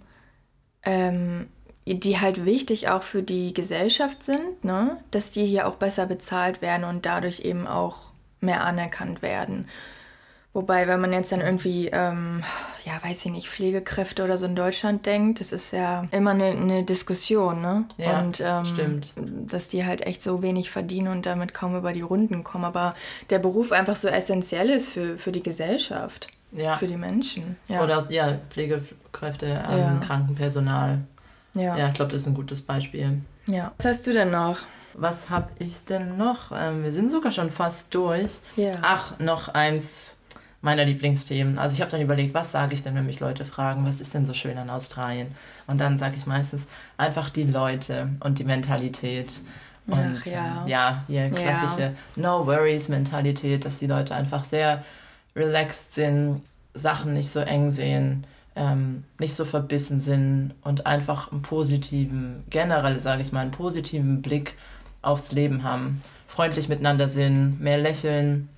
ähm, 0.83 1.47
die 1.85 2.19
halt 2.19 2.45
wichtig 2.45 2.89
auch 2.89 3.01
für 3.01 3.23
die 3.23 3.53
Gesellschaft 3.53 4.21
sind, 4.21 4.63
ne? 4.63 4.97
dass 5.09 5.31
die 5.31 5.45
hier 5.45 5.67
auch 5.67 5.75
besser 5.75 6.05
bezahlt 6.05 6.61
werden 6.61 6.83
und 6.83 7.05
dadurch 7.05 7.39
eben 7.39 7.65
auch 7.65 8.11
mehr 8.41 8.63
anerkannt 8.63 9.23
werden. 9.23 9.67
Wobei, 10.57 10.87
wenn 10.87 10.99
man 10.99 11.13
jetzt 11.13 11.31
dann 11.31 11.41
irgendwie, 11.41 11.87
ähm, 11.93 12.41
ja, 12.83 12.93
weiß 13.03 13.27
ich 13.27 13.31
nicht, 13.31 13.47
Pflegekräfte 13.47 14.23
oder 14.23 14.39
so 14.39 14.47
in 14.47 14.55
Deutschland 14.55 15.05
denkt, 15.05 15.39
das 15.39 15.51
ist 15.51 15.71
ja 15.71 16.05
immer 16.09 16.31
eine, 16.31 16.45
eine 16.45 16.83
Diskussion, 16.83 17.61
ne? 17.61 17.85
Ja, 17.97 18.21
und, 18.21 18.41
ähm, 18.43 18.65
stimmt. 18.65 19.13
Dass 19.15 19.67
die 19.67 19.85
halt 19.85 20.01
echt 20.07 20.23
so 20.23 20.41
wenig 20.41 20.71
verdienen 20.71 21.09
und 21.09 21.27
damit 21.27 21.53
kaum 21.53 21.75
über 21.77 21.93
die 21.93 22.01
Runden 22.01 22.43
kommen. 22.43 22.65
Aber 22.65 22.95
der 23.29 23.37
Beruf 23.37 23.71
einfach 23.71 23.95
so 23.95 24.07
essentiell 24.07 24.71
ist 24.71 24.89
für, 24.89 25.19
für 25.19 25.31
die 25.31 25.43
Gesellschaft, 25.43 26.27
ja, 26.51 26.75
für 26.75 26.87
die 26.87 26.97
Menschen. 26.97 27.57
Ja. 27.67 27.83
oder 27.83 28.03
ja, 28.09 28.39
Pflegekräfte, 28.49 29.45
ähm, 29.69 29.77
Ja. 29.77 29.99
Krankenpersonal. 30.03 31.01
ja. 31.53 31.77
Ja, 31.77 31.87
ich 31.89 31.93
glaube, 31.93 32.11
das 32.13 32.21
ist 32.21 32.27
ein 32.29 32.33
gutes 32.33 32.63
Beispiel. 32.63 33.21
ja. 33.45 33.73
Was 33.77 33.85
hast 33.85 34.07
du 34.07 34.11
denn 34.13 34.31
noch? 34.31 34.57
Was 34.95 35.29
habe 35.29 35.49
ich 35.59 35.85
denn 35.85 36.17
noch? 36.17 36.51
Ähm, 36.51 36.83
wir 36.83 36.91
sind 36.91 37.11
sogar 37.11 37.31
schon 37.31 37.51
fast 37.51 37.93
durch. 37.93 38.39
Ja. 38.55 38.71
Ach, 38.81 39.19
noch 39.19 39.49
eins 39.49 40.15
meiner 40.67 40.83
Lieblingsthemen. 40.83 41.57
Also 41.57 41.75
ich 41.75 41.81
habe 41.81 41.91
dann 41.91 42.01
überlegt, 42.01 42.33
was 42.33 42.51
sage 42.51 42.73
ich 42.73 42.83
denn, 42.83 42.93
wenn 42.93 43.05
mich 43.05 43.21
Leute 43.21 43.45
fragen, 43.45 43.85
was 43.85 44.01
ist 44.01 44.13
denn 44.13 44.25
so 44.25 44.33
schön 44.33 44.57
an 44.57 44.69
Australien? 44.69 45.29
Und 45.65 45.79
dann 45.79 45.97
sage 45.97 46.15
ich 46.17 46.25
meistens 46.25 46.67
einfach 46.97 47.29
die 47.29 47.43
Leute 47.43 48.09
und 48.19 48.37
die 48.37 48.43
Mentalität. 48.43 49.39
Und 49.87 50.19
Ach, 50.19 50.25
ja. 50.25 50.63
ähm, 50.63 50.67
ja, 50.67 51.03
hier 51.07 51.29
klassische 51.29 51.93
No-Worries-Mentalität, 52.17 53.63
dass 53.63 53.79
die 53.79 53.87
Leute 53.87 54.13
einfach 54.13 54.43
sehr 54.43 54.83
relaxed 55.37 55.95
sind, 55.95 56.41
Sachen 56.73 57.13
nicht 57.13 57.31
so 57.31 57.39
eng 57.39 57.71
sehen, 57.71 58.27
ähm, 58.57 59.05
nicht 59.19 59.35
so 59.35 59.45
verbissen 59.45 60.01
sind 60.01 60.53
und 60.63 60.85
einfach 60.85 61.31
einen 61.31 61.43
positiven, 61.43 62.43
generell 62.49 62.99
sage 62.99 63.21
ich 63.21 63.31
mal, 63.31 63.39
einen 63.39 63.51
positiven 63.51 64.21
Blick 64.21 64.55
aufs 65.01 65.31
Leben 65.31 65.63
haben, 65.63 66.01
freundlich 66.27 66.67
miteinander 66.67 67.07
sind, 67.07 67.61
mehr 67.61 67.77
lächeln. 67.77 68.49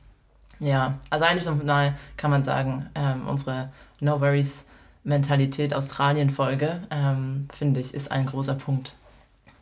Ja, 0.59 0.95
also 1.09 1.25
eigentlich 1.25 1.45
nochmal 1.45 1.93
kann 2.17 2.31
man 2.31 2.43
sagen, 2.43 2.89
ähm, 2.95 3.27
unsere 3.27 3.69
No 4.01 4.19
Worries 4.21 4.65
Mentalität 5.03 5.73
Australien-Folge, 5.73 6.81
ähm, 6.91 7.47
finde 7.53 7.79
ich, 7.79 7.93
ist 7.93 8.11
ein 8.11 8.25
großer 8.25 8.55
Punkt, 8.55 8.93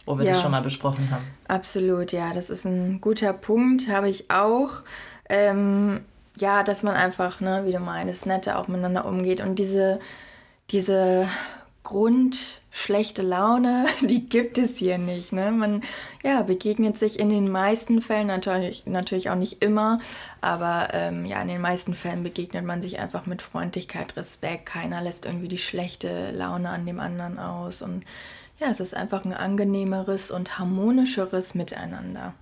wo 0.06 0.18
wir 0.18 0.26
Ja. 0.26 0.32
das 0.34 0.42
schon 0.42 0.52
mal 0.52 0.62
besprochen 0.62 1.10
haben. 1.12 1.24
Absolut, 1.48 2.12
ja, 2.12 2.34
das 2.34 2.50
ist 2.50 2.66
ein 2.66 3.00
guter 3.02 3.34
Punkt, 3.34 3.88
habe 3.88 4.10
ich 4.10 4.32
auch. 4.32 4.70
Ähm, 5.30 6.02
ja, 6.38 6.64
dass 6.64 6.84
man 6.84 6.96
einfach, 6.96 7.40
ne, 7.40 7.64
wie 7.66 7.72
du 7.72 7.80
meinst, 7.80 8.26
netter 8.26 8.58
auch 8.60 8.68
miteinander 8.68 9.06
umgeht 9.06 9.42
und 9.42 9.56
diese, 9.60 10.00
diese 10.72 11.28
grundschlechte 12.78 13.24
Laune, 13.24 13.86
die 14.02 14.30
gibt 14.30 14.58
es 14.58 14.78
hier 14.78 14.98
nicht. 14.98 15.34
Ne? 15.34 15.52
Man 15.52 15.82
ja, 16.24 16.44
begegnet 16.44 16.98
sich 16.98 17.20
in 17.20 17.30
den 17.30 17.50
meisten 17.50 18.02
Fällen, 18.02 18.28
natürlich, 18.28 18.86
natürlich 18.86 19.30
auch 19.30 19.36
nicht 19.36 19.64
immer, 19.64 20.00
aber 20.42 20.90
ähm, 20.94 21.26
ja, 21.26 21.42
in 21.42 21.48
den 21.48 21.62
meisten 21.62 21.96
Fällen 21.96 22.24
begegnet 22.24 22.66
man 22.66 22.82
sich 22.82 23.00
einfach 23.00 23.26
mit 23.26 23.42
Freundlichkeit, 23.42 24.16
Respekt. 24.16 24.68
Keiner 24.68 25.02
lässt 25.02 25.26
irgendwie 25.26 25.48
die 25.48 25.58
schlechte 25.58 26.32
Laune 26.32 26.70
an 26.70 26.86
dem 26.86 27.00
anderen 27.00 27.40
aus 27.40 27.82
und 27.82 28.06
ja, 28.60 28.68
es 28.70 28.80
ist 28.80 28.96
einfach 28.96 29.26
ein 29.26 29.34
angenehmeres 29.34 30.32
und 30.32 30.58
harmonischeres 30.58 31.56
Miteinander. 31.56 32.34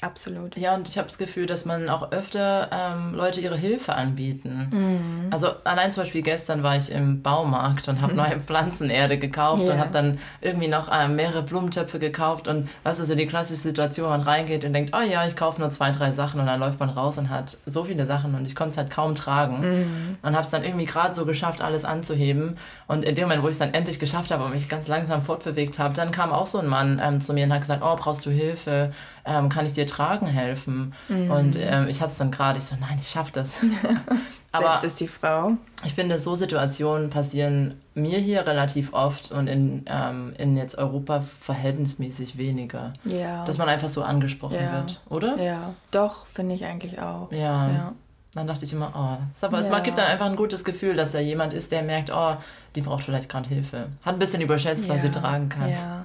Absolut. 0.00 0.56
Ja, 0.56 0.76
und 0.76 0.88
ich 0.88 0.96
habe 0.96 1.08
das 1.08 1.18
Gefühl, 1.18 1.46
dass 1.46 1.64
man 1.64 1.88
auch 1.88 2.12
öfter 2.12 2.68
ähm, 2.70 3.14
Leute 3.14 3.40
ihre 3.40 3.56
Hilfe 3.56 3.94
anbieten. 3.96 4.68
Mhm. 4.70 5.32
Also 5.32 5.48
allein 5.64 5.90
zum 5.90 6.04
Beispiel 6.04 6.22
gestern 6.22 6.62
war 6.62 6.76
ich 6.76 6.92
im 6.92 7.20
Baumarkt 7.20 7.88
und 7.88 8.00
habe 8.00 8.14
neue 8.14 8.38
Pflanzenerde 8.38 9.18
gekauft 9.18 9.64
Ja. 9.66 9.72
und 9.74 9.80
habe 9.80 9.92
dann 9.92 10.18
irgendwie 10.40 10.68
noch 10.68 10.88
ähm, 10.92 11.16
mehrere 11.16 11.42
Blumentöpfe 11.42 11.98
gekauft 11.98 12.46
und 12.46 12.68
was 12.84 13.00
ist 13.00 13.08
so 13.08 13.16
die 13.16 13.26
klassische 13.26 13.60
Situation, 13.62 14.06
wo 14.06 14.10
man 14.10 14.20
reingeht 14.20 14.64
und 14.64 14.72
denkt, 14.72 14.94
oh 14.96 15.00
ja, 15.02 15.26
ich 15.26 15.34
kaufe 15.34 15.60
nur 15.60 15.70
zwei, 15.70 15.90
drei 15.90 16.12
Sachen 16.12 16.38
und 16.38 16.46
dann 16.46 16.60
läuft 16.60 16.78
man 16.78 16.90
raus 16.90 17.18
und 17.18 17.28
hat 17.28 17.56
so 17.66 17.82
viele 17.82 18.06
Sachen 18.06 18.36
und 18.36 18.46
ich 18.46 18.54
konnte 18.54 18.70
es 18.70 18.76
halt 18.78 18.90
kaum 18.90 19.16
tragen 19.16 19.58
Mhm. 19.58 20.18
und 20.22 20.32
habe 20.34 20.42
es 20.42 20.50
dann 20.50 20.62
irgendwie 20.62 20.86
gerade 20.86 21.12
so 21.12 21.24
geschafft, 21.26 21.60
alles 21.60 21.84
anzuheben 21.84 22.56
und 22.86 23.04
in 23.04 23.16
dem 23.16 23.24
Moment, 23.24 23.42
wo 23.42 23.48
ich 23.48 23.52
es 23.54 23.58
dann 23.58 23.74
endlich 23.74 23.98
geschafft 23.98 24.30
habe 24.30 24.44
und 24.44 24.52
mich 24.52 24.68
ganz 24.68 24.86
langsam 24.86 25.22
fortbewegt 25.22 25.80
habe, 25.80 25.94
dann 25.94 26.12
kam 26.12 26.30
auch 26.30 26.46
so 26.46 26.58
ein 26.58 26.68
Mann 26.68 27.00
ähm, 27.02 27.20
zu 27.20 27.32
mir 27.32 27.46
und 27.46 27.52
hat 27.52 27.62
gesagt, 27.62 27.82
oh, 27.84 27.96
brauchst 27.96 28.24
du 28.26 28.30
Hilfe? 28.30 28.92
Ähm, 29.24 29.48
kann 29.48 29.66
ich 29.66 29.72
dir 29.74 29.87
tragen 29.88 30.26
helfen? 30.26 30.94
Mhm. 31.08 31.30
Und 31.30 31.56
ähm, 31.60 31.88
ich 31.88 32.00
hatte 32.00 32.12
es 32.12 32.18
dann 32.18 32.30
gerade, 32.30 32.58
ich 32.58 32.64
so, 32.64 32.76
nein, 32.80 32.96
ich 33.00 33.08
schaffe 33.08 33.32
das. 33.32 33.58
Aber 34.52 34.64
Selbst 34.66 34.84
ist 34.84 35.00
die 35.00 35.08
Frau. 35.08 35.52
ich 35.84 35.94
finde, 35.94 36.18
so 36.18 36.34
Situationen 36.34 37.10
passieren 37.10 37.74
mir 37.94 38.18
hier 38.18 38.46
relativ 38.46 38.94
oft 38.94 39.30
und 39.30 39.46
in, 39.46 39.84
ähm, 39.86 40.32
in 40.38 40.56
jetzt 40.56 40.78
Europa 40.78 41.22
verhältnismäßig 41.40 42.38
weniger. 42.38 42.92
Ja. 43.04 43.44
Dass 43.44 43.58
man 43.58 43.68
einfach 43.68 43.88
so 43.90 44.02
angesprochen 44.02 44.56
Ja. 44.56 44.72
wird, 44.72 45.00
oder? 45.10 45.36
ja, 45.42 45.74
doch, 45.90 46.26
finde 46.26 46.54
ich 46.54 46.64
eigentlich 46.64 46.98
auch. 47.00 47.30
Ja. 47.30 47.68
Ja. 47.68 47.92
Dann 48.34 48.46
dachte 48.46 48.64
ich 48.64 48.72
immer, 48.72 48.92
oh, 48.94 49.22
es- 49.34 49.42
aber 49.44 49.58
es 49.58 49.68
Ja. 49.68 49.80
gibt 49.80 49.98
dann 49.98 50.06
einfach 50.06 50.26
ein 50.26 50.36
gutes 50.36 50.64
Gefühl, 50.64 50.96
dass 50.96 51.12
da 51.12 51.18
jemand 51.18 51.52
ist, 51.52 51.72
der 51.72 51.82
merkt, 51.82 52.10
oh, 52.14 52.36
die 52.74 52.80
braucht 52.80 53.04
vielleicht 53.04 53.28
gerade 53.28 53.48
Hilfe. 53.48 53.88
Hat 54.04 54.14
ein 54.14 54.18
bisschen 54.18 54.40
überschätzt, 54.42 54.88
was 54.88 55.02
sie 55.02 55.10
tragen 55.10 55.48
kann. 55.48 55.70
Ja. 55.70 56.04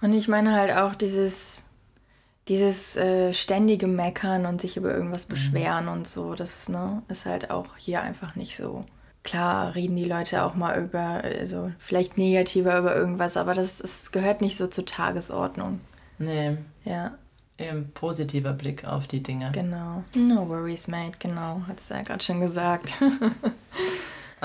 Und 0.00 0.12
ich 0.12 0.28
meine 0.28 0.52
halt 0.54 0.72
auch 0.76 0.94
dieses, 0.94 1.64
dieses 2.48 2.96
äh, 2.96 3.32
ständige 3.32 3.86
Meckern 3.86 4.46
und 4.46 4.60
sich 4.60 4.76
über 4.76 4.90
Mhm. 4.90 4.96
irgendwas 4.96 5.26
beschweren 5.26 5.88
und 5.88 6.06
so, 6.06 6.34
das 6.34 6.68
ne, 6.68 7.02
ist 7.08 7.24
halt 7.26 7.50
auch 7.50 7.76
hier 7.76 8.02
einfach 8.02 8.36
nicht 8.36 8.56
so. 8.56 8.84
Klar 9.22 9.74
reden 9.74 9.96
die 9.96 10.04
Leute 10.04 10.44
auch 10.44 10.54
mal 10.54 10.78
über, 10.82 11.22
also 11.24 11.72
vielleicht 11.78 12.18
negativer 12.18 12.78
über 12.78 12.94
irgendwas, 12.94 13.38
aber 13.38 13.54
das, 13.54 13.78
das 13.78 14.12
gehört 14.12 14.42
nicht 14.42 14.56
so 14.58 14.66
zur 14.66 14.84
Tagesordnung. 14.84 15.80
Nee, 16.18 16.58
Ja, 16.84 17.12
eben 17.56 17.90
positiver 17.92 18.52
Blick 18.52 18.84
auf 18.84 19.06
die 19.06 19.22
Dinge. 19.22 19.50
genau. 19.52 20.04
No 20.14 20.46
worries, 20.48 20.88
mate, 20.88 21.16
genau, 21.18 21.62
hat 21.66 21.78
es 21.80 21.88
ja 21.88 22.02
gerade 22.02 22.22
schon 22.22 22.40
gesagt. 22.42 22.92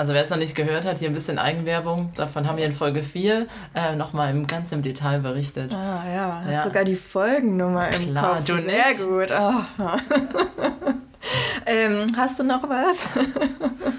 Also 0.00 0.14
wer 0.14 0.22
es 0.22 0.30
noch 0.30 0.38
nicht 0.38 0.54
gehört 0.54 0.86
hat, 0.86 0.98
hier 0.98 1.10
ein 1.10 1.12
bisschen 1.12 1.38
Eigenwerbung. 1.38 2.10
Davon 2.16 2.48
haben 2.48 2.56
wir 2.56 2.64
in 2.64 2.72
Folge 2.72 3.02
4 3.02 3.46
äh, 3.74 3.94
nochmal 3.96 4.30
im, 4.30 4.46
ganz 4.46 4.72
im 4.72 4.80
Detail 4.80 5.18
berichtet. 5.20 5.74
Ah 5.74 6.02
ja, 6.10 6.40
hast 6.42 6.52
Ja. 6.54 6.62
sogar 6.62 6.84
die 6.84 6.96
Folgennummer 6.96 7.86
im 7.90 8.12
Klar, 8.12 8.36
Kopf. 8.36 8.44
du 8.46 8.56
Sehr 8.60 8.88
nicht. 8.88 9.06
gut. 9.06 9.26
Oh. 9.30 9.84
ähm, 11.66 12.06
hast 12.16 12.38
du 12.38 12.44
noch 12.44 12.62
was? 12.66 13.04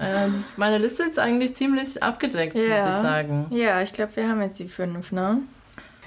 Äh, 0.00 0.28
ist, 0.28 0.58
meine 0.58 0.78
Liste 0.78 1.02
ist 1.02 1.18
eigentlich 1.18 1.56
ziemlich 1.56 2.00
abgedeckt, 2.04 2.54
muss 2.54 2.62
Ja. 2.62 2.88
ich 2.88 2.94
sagen. 2.94 3.46
Ja, 3.50 3.82
ich 3.82 3.92
glaube, 3.92 4.14
wir 4.14 4.28
haben 4.28 4.40
jetzt 4.42 4.60
die 4.60 4.68
fünf, 4.68 5.10
ne? 5.10 5.38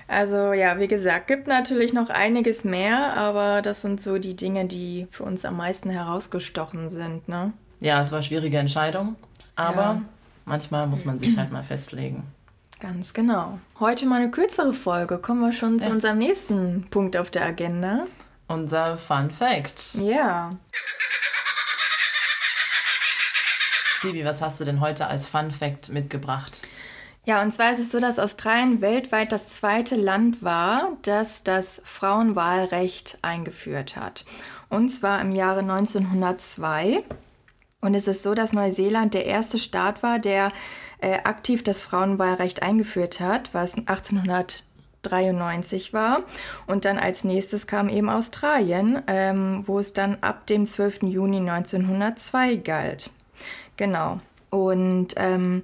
Also 0.08 0.54
ja, 0.54 0.80
wie 0.80 0.88
gesagt, 0.88 1.28
gibt 1.28 1.48
natürlich 1.48 1.92
noch 1.92 2.10
einiges 2.10 2.64
mehr, 2.64 3.18
aber 3.18 3.62
das 3.62 3.82
sind 3.82 4.00
so 4.00 4.18
die 4.18 4.36
Dinge, 4.38 4.64
die 4.64 5.08
für 5.12 5.24
uns 5.24 5.44
am 5.44 5.58
meisten 5.58 5.90
herausgestochen 5.90 6.90
sind, 6.90 7.28
ne? 7.28 7.52
Ja, 7.82 8.02
es 8.02 8.12
war 8.12 8.20
eine 8.20 8.24
schwierige 8.24 8.60
Entscheidung, 8.60 9.16
aber 9.62 9.82
Ja. 9.82 10.02
manchmal 10.46 10.88
muss 10.88 11.06
man 11.06 11.20
sich 11.20 11.38
halt 11.38 11.52
mal 11.52 11.64
festlegen. 11.64 12.24
Ganz 12.80 13.14
genau. 13.14 13.60
Heute 13.80 14.06
mal 14.08 14.22
eine 14.22 14.32
kürzere 14.32 14.74
Folge. 14.74 15.20
Kommen 15.20 15.42
wir 15.42 15.54
schon 15.54 15.80
zu 15.80 15.88
Ja. 15.88 15.94
unserem 15.94 16.18
nächsten 16.18 16.88
Punkt 16.90 17.16
auf 17.16 17.30
der 17.30 17.46
Agenda. 17.46 18.06
Unser 18.48 18.98
Fun 18.98 19.32
Fact. 19.32 19.94
Ja. 19.96 20.50
Bibi, 24.02 24.26
was 24.26 24.42
hast 24.42 24.60
du 24.60 24.66
denn 24.66 24.80
heute 24.82 25.08
als 25.08 25.28
Fun 25.28 25.52
Fact 25.52 25.90
mitgebracht? 25.90 26.60
Ja, 27.24 27.44
und 27.44 27.54
zwar 27.54 27.72
ist 27.72 27.78
es 27.80 27.92
so, 27.92 28.00
dass 28.00 28.18
Australien 28.18 28.82
weltweit 28.82 29.32
das 29.32 29.50
zweite 29.50 29.96
Land 29.96 30.42
war, 30.42 30.94
das 31.04 31.44
das 31.44 31.80
Frauenwahlrecht 31.86 33.20
eingeführt 33.22 33.96
hat. 33.96 34.26
Und 34.70 34.90
zwar 34.90 35.22
im 35.22 35.32
Jahre 35.32 35.60
1902. 35.62 37.04
Und 37.82 37.96
es 37.96 38.08
ist 38.08 38.24
so, 38.24 38.34
dass 38.36 38.54
Neuseeland 38.54 39.14
der 39.14 39.26
erste 39.26 39.58
Staat 39.58 40.04
war, 40.04 40.20
der 40.20 40.52
äh, 41.00 41.16
aktiv 41.24 41.64
das 41.64 41.82
Frauenwahlrecht 41.82 42.62
eingeführt 42.64 43.20
hat, 43.20 43.54
was 43.54 43.76
1893 43.76 45.94
war. 45.94 46.24
Und 46.68 46.86
dann 46.86 47.00
als 47.00 47.24
nächstes 47.24 47.68
kam 47.68 47.90
eben 47.90 48.10
Australien, 48.10 49.02
ähm, 49.08 49.64
wo 49.66 49.80
es 49.80 49.94
dann 49.94 50.18
ab 50.22 50.46
dem 50.48 50.66
12. 50.66 51.04
Juni 51.04 51.38
1902 51.38 52.56
galt. 52.58 53.10
Genau. 53.78 54.20
Und 54.52 55.10
ähm, 55.18 55.64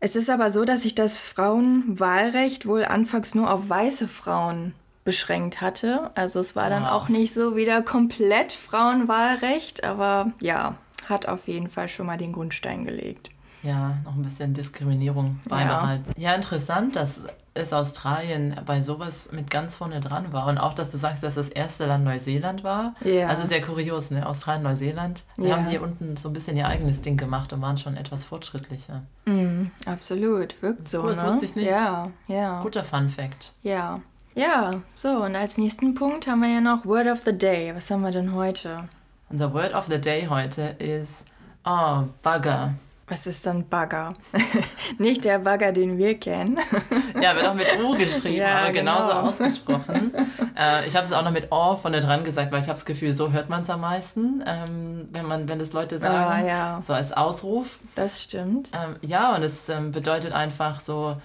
es 0.00 0.16
ist 0.16 0.30
aber 0.30 0.50
so, 0.50 0.64
dass 0.64 0.82
sich 0.82 0.94
das 0.94 1.20
Frauenwahlrecht 1.22 2.66
wohl 2.66 2.84
anfangs 2.84 3.34
nur 3.34 3.52
auf 3.52 3.68
weiße 3.68 4.08
Frauen 4.08 4.74
beschränkt 5.04 5.60
hatte. 5.60 6.10
Also 6.14 6.40
es 6.40 6.56
war 6.56 6.70
dann 6.70 6.84
Wow. 6.84 6.92
auch 6.92 7.08
nicht 7.08 7.34
so 7.34 7.56
wieder 7.56 7.82
komplett 7.82 8.52
Frauenwahlrecht, 8.52 9.84
aber 9.84 10.32
ja, 10.40 10.76
hat 11.08 11.26
auf 11.28 11.48
jeden 11.48 11.68
Fall 11.68 11.88
schon 11.88 12.06
mal 12.06 12.18
den 12.18 12.32
Grundstein 12.32 12.84
gelegt. 12.84 13.30
Ja, 13.62 13.96
noch 14.04 14.14
ein 14.14 14.22
bisschen 14.22 14.54
Diskriminierung 14.54 15.40
beibehalten. 15.48 16.12
Ja, 16.16 16.34
interessant, 16.34 16.94
dass 16.94 17.24
es 17.54 17.72
Australien 17.72 18.54
bei 18.66 18.80
sowas 18.82 19.30
mit 19.32 19.50
ganz 19.50 19.76
vorne 19.76 19.98
dran 20.00 20.32
war. 20.32 20.46
Und 20.46 20.58
auch, 20.58 20.74
dass 20.74 20.92
du 20.92 20.98
sagst, 20.98 21.22
dass 21.22 21.34
das 21.36 21.48
erste 21.48 21.86
Land 21.86 22.04
Neuseeland 22.04 22.62
war. 22.64 22.94
Ja. 23.02 23.28
Also 23.28 23.44
sehr 23.44 23.62
kurios, 23.62 24.10
ne? 24.10 24.26
Australien, 24.26 24.62
Neuseeland. 24.62 25.22
Die 25.38 25.44
Ja. 25.44 25.56
haben 25.56 25.64
sie 25.64 25.70
hier 25.70 25.82
unten 25.82 26.16
so 26.16 26.28
ein 26.28 26.32
bisschen 26.32 26.56
ihr 26.56 26.68
eigenes 26.68 27.00
Ding 27.00 27.16
gemacht 27.16 27.52
und 27.54 27.62
waren 27.62 27.78
schon 27.78 27.96
etwas 27.96 28.24
fortschrittlicher. 28.24 29.02
Mhm, 29.24 29.70
absolut, 29.86 30.54
wirkt 30.62 30.86
so. 30.86 31.00
cool, 31.02 31.08
das 31.10 31.22
ne? 31.22 31.26
wusste 31.28 31.44
ich 31.46 31.56
nicht. 31.56 31.70
Ja, 31.70 32.10
ja. 32.28 32.62
Guter 32.62 32.84
Fun 32.84 33.08
Fact. 33.08 33.52
Ja. 33.62 34.00
Ja, 34.34 34.82
so, 34.92 35.24
und 35.24 35.34
als 35.34 35.56
nächsten 35.56 35.94
Punkt 35.94 36.26
haben 36.26 36.42
wir 36.42 36.50
ja 36.50 36.60
noch 36.60 36.84
Word 36.84 37.06
of 37.08 37.22
the 37.24 37.32
Day. 37.36 37.74
Was 37.74 37.90
haben 37.90 38.02
wir 38.02 38.10
denn 38.10 38.34
heute? 38.34 38.86
Unser 39.28 39.52
Word 39.52 39.74
of 39.74 39.86
the 39.86 40.00
Day 40.00 40.26
heute 40.28 40.76
ist 40.78 41.24
Oh, 41.64 42.04
Bugger. 42.22 42.74
Was 43.08 43.26
ist 43.26 43.46
dann 43.46 43.68
Bagger? 43.68 44.14
Nicht 44.98 45.24
der 45.24 45.38
Bagger, 45.38 45.70
den 45.72 45.96
wir 45.98 46.18
kennen. 46.18 46.58
Ja, 47.20 47.34
wird 47.34 47.46
auch 47.48 47.54
mit 47.54 47.66
U 47.82 47.96
geschrieben, 47.96 48.36
Ja, 48.36 48.58
aber 48.58 48.72
genauso 48.72 49.08
genau. 49.08 49.20
ausgesprochen. 49.28 50.12
äh, 50.56 50.86
ich 50.86 50.94
habe 50.94 51.06
es 51.06 51.12
auch 51.12 51.22
noch 51.22 51.30
mit 51.30 51.50
O 51.50 51.76
vorne 51.76 52.00
dran 52.00 52.24
gesagt, 52.24 52.52
weil 52.52 52.60
ich 52.60 52.66
habe 52.66 52.74
das 52.74 52.84
Gefühl, 52.84 53.12
so 53.12 53.32
hört 53.32 53.48
man 53.48 53.62
es 53.62 53.70
am 53.70 53.80
meisten, 53.80 54.44
ähm, 54.46 55.08
wenn, 55.12 55.26
man, 55.26 55.48
wenn 55.48 55.58
das 55.58 55.72
Leute 55.72 55.98
sagen. 55.98 56.44
Ah, 56.44 56.46
ja. 56.46 56.80
So 56.82 56.92
als 56.92 57.12
Ausruf. 57.12 57.80
Das 57.94 58.22
stimmt. 58.22 58.70
Ähm, 58.74 58.96
ja, 59.00 59.34
und 59.34 59.42
es 59.42 59.68
ähm, 59.70 59.92
bedeutet 59.92 60.32
einfach 60.32 60.80
so, 60.80 61.16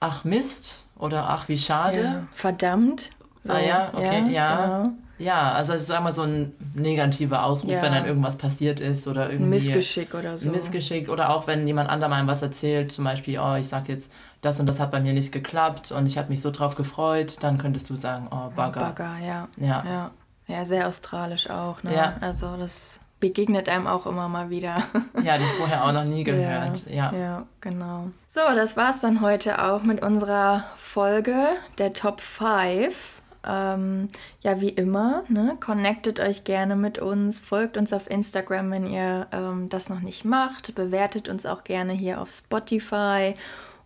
ach 0.00 0.24
Mist 0.24 0.82
oder 0.98 1.28
ach 1.28 1.48
wie 1.48 1.58
schade. 1.58 2.00
Ja. 2.00 2.26
Verdammt. 2.32 3.10
Ah 3.46 3.58
ja, 3.58 3.90
okay, 3.92 4.30
ja. 4.30 4.66
Genau. 4.66 4.92
Ja, 5.18 5.52
also 5.52 5.74
ich 5.74 5.82
sag 5.82 6.02
mal 6.02 6.12
so 6.12 6.22
ein 6.22 6.52
negativer 6.74 7.44
Ausruf, 7.44 7.70
Ja. 7.70 7.82
wenn 7.82 7.92
dann 7.92 8.04
irgendwas 8.06 8.36
passiert 8.36 8.80
ist 8.80 9.06
oder 9.06 9.30
irgendwie 9.30 9.50
Missgeschick 9.50 10.12
oder 10.14 10.36
so. 10.36 10.50
Missgeschick 10.50 11.08
oder 11.08 11.30
auch 11.30 11.46
wenn 11.46 11.66
jemand 11.66 11.88
anderem 11.88 12.12
einem 12.12 12.28
was 12.28 12.42
erzählt, 12.42 12.90
zum 12.92 13.04
Beispiel, 13.04 13.38
oh, 13.38 13.54
ich 13.54 13.68
sag 13.68 13.88
jetzt, 13.88 14.10
das 14.40 14.58
und 14.60 14.66
das 14.66 14.80
hat 14.80 14.90
bei 14.90 15.00
mir 15.00 15.12
nicht 15.12 15.30
geklappt 15.32 15.92
und 15.92 16.06
ich 16.06 16.18
habe 16.18 16.28
mich 16.30 16.40
so 16.42 16.50
drauf 16.50 16.74
gefreut, 16.74 17.36
dann 17.40 17.58
könntest 17.58 17.88
du 17.90 17.96
sagen, 17.96 18.26
oh, 18.30 18.50
Bagger. 18.56 18.80
Bagger, 18.80 19.12
ja. 19.24 19.48
Ja. 19.56 19.84
ja. 19.86 20.10
Ja, 20.46 20.64
sehr 20.64 20.86
australisch 20.88 21.48
auch, 21.48 21.82
ne? 21.84 21.94
Ja. 21.94 22.14
Also 22.20 22.56
das 22.58 23.00
begegnet 23.20 23.70
einem 23.70 23.86
auch 23.86 24.04
immer 24.04 24.28
mal 24.28 24.50
wieder. 24.50 24.82
Ja, 25.22 25.38
die 25.38 25.44
vorher 25.58 25.84
auch 25.86 25.92
noch 25.92 26.04
nie 26.04 26.24
gehört. 26.24 26.86
Ja. 26.90 27.10
Ja, 27.14 27.46
genau. 27.62 28.08
So, 28.28 28.40
das 28.54 28.76
war's 28.76 29.00
dann 29.00 29.22
heute 29.22 29.64
auch 29.64 29.82
mit 29.84 30.02
unserer 30.02 30.64
Folge 30.76 31.34
der 31.78 31.94
Top 31.94 32.20
5. 32.20 33.13
Ähm, 33.46 34.08
ja, 34.40 34.60
wie 34.60 34.70
immer, 34.70 35.24
ne? 35.28 35.56
connectet 35.60 36.20
euch 36.20 36.44
gerne 36.44 36.76
mit 36.76 36.98
uns, 36.98 37.38
folgt 37.38 37.76
uns 37.76 37.92
auf 37.92 38.10
Instagram, 38.10 38.70
wenn 38.70 38.86
ihr 38.86 39.26
ähm, 39.32 39.68
das 39.68 39.88
noch 39.88 40.00
nicht 40.00 40.24
macht, 40.24 40.74
bewertet 40.74 41.28
uns 41.28 41.46
auch 41.46 41.64
gerne 41.64 41.92
hier 41.92 42.20
auf 42.20 42.30
Spotify 42.30 43.34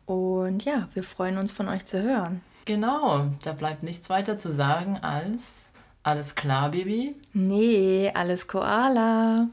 und 0.06 0.64
ja, 0.64 0.88
wir 0.94 1.02
freuen 1.02 1.38
uns 1.38 1.52
von 1.52 1.68
euch 1.68 1.84
zu 1.84 2.02
hören. 2.02 2.40
Genau, 2.64 3.26
da 3.44 3.52
bleibt 3.52 3.82
nichts 3.82 4.10
weiter 4.10 4.38
zu 4.38 4.50
sagen 4.50 4.98
als 5.02 5.72
alles 6.02 6.34
klar, 6.34 6.70
Baby. 6.70 7.16
Nee, 7.34 8.10
alles 8.14 8.48
Koala. 8.48 9.48